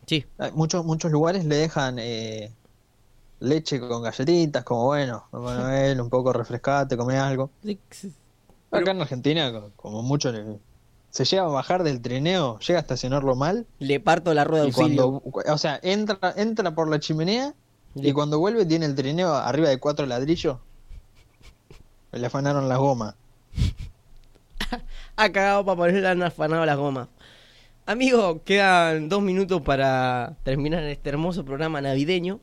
Sí, 0.08 0.26
Hay 0.38 0.52
Muchos, 0.52 0.86
muchos 0.86 1.12
lugares 1.12 1.46
le 1.46 1.56
dejan 1.56 1.98
eh, 2.00 2.52
leche 3.40 3.80
con 3.80 4.04
galletitas, 4.04 4.64
como 4.64 4.86
bueno, 4.86 5.26
Papá 5.32 5.56
Noel, 5.56 6.02
un 6.02 6.10
poco 6.10 6.34
refrescate, 6.34 6.98
come 6.98 7.18
algo. 7.18 7.52
Acá 8.72 8.92
en 8.92 9.02
Argentina, 9.02 9.52
co- 9.52 9.72
como 9.76 10.04
mucho, 10.04 10.32
se 11.10 11.26
llega 11.26 11.44
a 11.44 11.48
bajar 11.48 11.84
del 11.84 12.02
trineo, 12.02 12.60
llega 12.60 12.80
a 12.80 12.82
estacionarlo 12.82 13.36
mal, 13.36 13.66
le 13.80 14.00
parto 14.00 14.34
la 14.34 14.44
rueda 14.44 14.64
de 14.64 14.68
auxilio. 14.68 15.22
cuando, 15.22 15.54
o 15.54 15.58
sea, 15.58 15.80
entra, 15.82 16.34
entra 16.36 16.76
por 16.76 16.90
la 16.90 17.00
chimenea 17.00 17.54
y 17.96 18.12
cuando 18.14 18.40
vuelve 18.40 18.66
tiene 18.66 18.86
el 18.86 18.96
trineo 18.96 19.34
arriba 19.34 19.70
de 19.70 19.80
cuatro 19.80 20.06
ladrillos. 20.06 20.58
Le 22.12 22.26
afanaron 22.26 22.68
las 22.70 22.78
gomas. 22.80 23.16
Ha 25.18 25.32
cagado 25.32 25.66
Papá 25.66 25.88
Noel, 25.88 26.02
le 26.02 26.08
han 26.10 26.24
afanado 26.24 26.66
las 26.66 26.78
gomas. 26.78 27.08
Amigo, 27.88 28.44
quedan 28.44 29.10
dos 29.10 29.22
minutos 29.22 29.62
para 29.62 30.38
terminar 30.42 30.84
este 30.86 31.10
hermoso 31.10 31.46
programa 31.46 31.82
navideño 31.82 32.40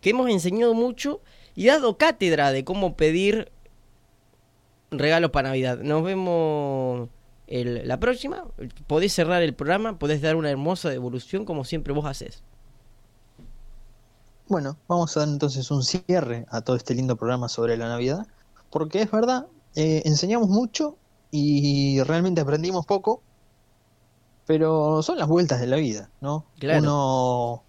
que 0.00 0.10
hemos 0.10 0.30
enseñado 0.30 0.72
mucho 0.72 1.20
y 1.54 1.66
dado 1.66 1.98
cátedra 1.98 2.50
de 2.50 2.64
cómo 2.64 2.96
pedir 2.96 3.52
regalos 4.90 5.32
para 5.32 5.50
Navidad. 5.50 5.80
Nos 5.80 6.02
vemos 6.02 7.10
la 7.46 8.00
próxima. 8.00 8.46
Podés 8.86 9.12
cerrar 9.12 9.42
el 9.42 9.54
programa, 9.54 9.98
podés 9.98 10.22
dar 10.22 10.34
una 10.34 10.50
hermosa 10.50 10.88
devolución 10.88 11.44
como 11.44 11.66
siempre 11.66 11.92
vos 11.92 12.06
haces. 12.06 12.42
Bueno, 14.48 14.78
vamos 14.88 15.14
a 15.16 15.20
dar 15.20 15.28
entonces 15.28 15.70
un 15.70 15.82
cierre 15.82 16.46
a 16.48 16.62
todo 16.62 16.74
este 16.74 16.94
lindo 16.94 17.16
programa 17.16 17.50
sobre 17.50 17.76
la 17.76 17.88
Navidad, 17.88 18.26
porque 18.70 19.02
es 19.02 19.10
verdad, 19.10 19.46
eh, 19.74 20.00
enseñamos 20.06 20.48
mucho 20.48 20.96
y 21.30 22.00
realmente 22.04 22.40
aprendimos 22.40 22.86
poco, 22.86 23.20
pero 24.46 25.02
son 25.02 25.18
las 25.18 25.28
vueltas 25.28 25.60
de 25.60 25.66
la 25.66 25.76
vida, 25.76 26.10
¿no? 26.20 26.44
Claro. 26.58 26.80
Uno, 26.80 27.62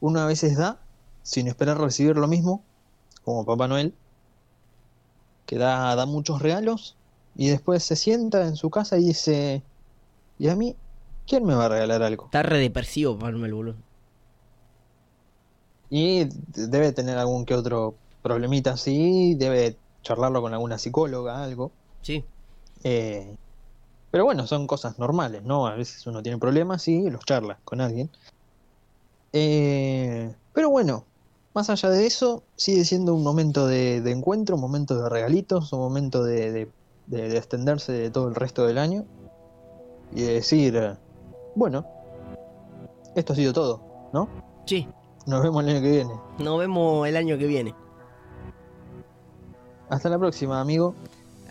uno 0.00 0.20
a 0.20 0.26
veces 0.26 0.56
da 0.56 0.78
sin 1.22 1.46
esperar 1.46 1.78
recibir 1.78 2.16
lo 2.16 2.26
mismo, 2.26 2.62
como 3.24 3.44
Papá 3.44 3.68
Noel, 3.68 3.94
que 5.46 5.58
da, 5.58 5.94
da 5.94 6.06
muchos 6.06 6.42
regalos 6.42 6.96
y 7.36 7.48
después 7.48 7.84
se 7.84 7.96
sienta 7.96 8.46
en 8.46 8.56
su 8.56 8.70
casa 8.70 8.98
y 8.98 9.04
dice, 9.04 9.62
¿y 10.38 10.48
a 10.48 10.56
mí? 10.56 10.74
¿Quién 11.26 11.44
me 11.44 11.54
va 11.54 11.66
a 11.66 11.68
regalar 11.68 12.02
algo? 12.02 12.24
Está 12.24 12.42
re 12.42 12.58
depresivo 12.58 13.18
Papá 13.18 13.32
Noel, 13.32 13.54
boludo. 13.54 13.76
Y 15.90 16.28
debe 16.54 16.92
tener 16.92 17.16
algún 17.16 17.44
que 17.46 17.54
otro 17.54 17.94
problemita 18.22 18.72
así, 18.72 19.34
debe 19.34 19.76
charlarlo 20.02 20.42
con 20.42 20.52
alguna 20.52 20.78
psicóloga, 20.78 21.42
algo. 21.42 21.70
Sí, 22.02 22.24
Eh, 22.84 23.36
pero 24.10 24.24
bueno, 24.24 24.46
son 24.46 24.66
cosas 24.66 24.98
normales, 24.98 25.42
¿no? 25.44 25.66
A 25.66 25.74
veces 25.74 26.06
uno 26.06 26.22
tiene 26.22 26.38
problemas 26.38 26.86
y 26.88 27.10
los 27.10 27.24
charla 27.24 27.58
con 27.64 27.80
alguien. 27.80 28.10
Eh, 29.32 30.34
pero 30.52 30.70
bueno, 30.70 31.04
más 31.54 31.70
allá 31.70 31.90
de 31.90 32.06
eso, 32.06 32.42
sigue 32.56 32.84
siendo 32.84 33.14
un 33.14 33.22
momento 33.22 33.66
de, 33.66 34.00
de 34.00 34.10
encuentro, 34.12 34.54
un 34.56 34.62
momento 34.62 35.00
de 35.02 35.08
regalitos, 35.08 35.72
un 35.72 35.80
momento 35.80 36.24
de, 36.24 36.52
de, 36.52 36.70
de- 37.06 37.28
de 37.28 37.36
extenderse 37.36 37.92
de 37.92 38.10
todo 38.10 38.28
el 38.28 38.34
resto 38.34 38.66
del 38.66 38.78
año 38.78 39.04
y 40.14 40.22
de 40.22 40.32
decir, 40.34 40.96
bueno, 41.54 41.84
esto 43.14 43.32
ha 43.32 43.36
sido 43.36 43.52
todo, 43.52 43.80
¿no? 44.12 44.28
sí. 44.66 44.86
Nos 45.26 45.42
vemos 45.42 45.62
el 45.62 45.68
año 45.70 45.82
que 45.82 45.90
viene. 45.90 46.14
Nos 46.38 46.58
vemos 46.58 47.06
el 47.06 47.14
año 47.14 47.36
que 47.36 47.46
viene. 47.46 47.74
Hasta 49.90 50.08
la 50.08 50.18
próxima, 50.18 50.58
amigo. 50.58 50.94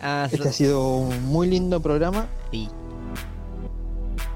Hasta- 0.00 0.36
Este 0.36 0.48
ha 0.48 0.52
sido 0.52 0.96
un 0.96 1.24
muy 1.26 1.48
lindo 1.48 1.80
programa. 1.80 2.26
Sí. 2.50 2.68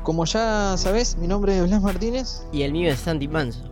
Como 0.02 0.24
ya 0.24 0.74
sabes, 0.76 1.16
mi 1.16 1.28
nombre 1.28 1.56
es 1.56 1.64
Blas 1.64 1.80
Martínez 1.80 2.44
Y 2.52 2.62
el 2.62 2.72
mío 2.72 2.90
es 2.90 2.98
Santi 2.98 3.28
Manso. 3.28 3.70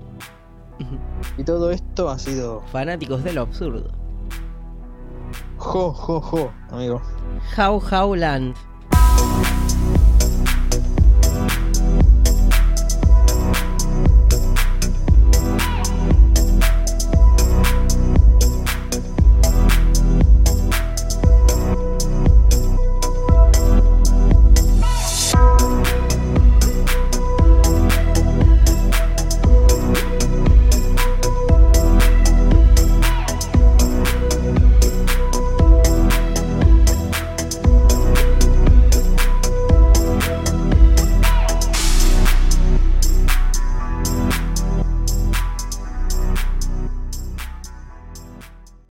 y 1.37 1.43
todo 1.45 1.71
esto 1.73 2.09
ha 2.09 2.19
sido 2.19 2.63
Fanáticos 2.73 3.23
de 3.25 3.33
lo 3.33 3.43
absurdo. 3.43 3.91
jo, 5.59 5.93
jo, 5.93 6.21
jo, 6.21 6.51
amigo. 6.71 7.03
How 7.59 7.81
Howland. 7.91 8.55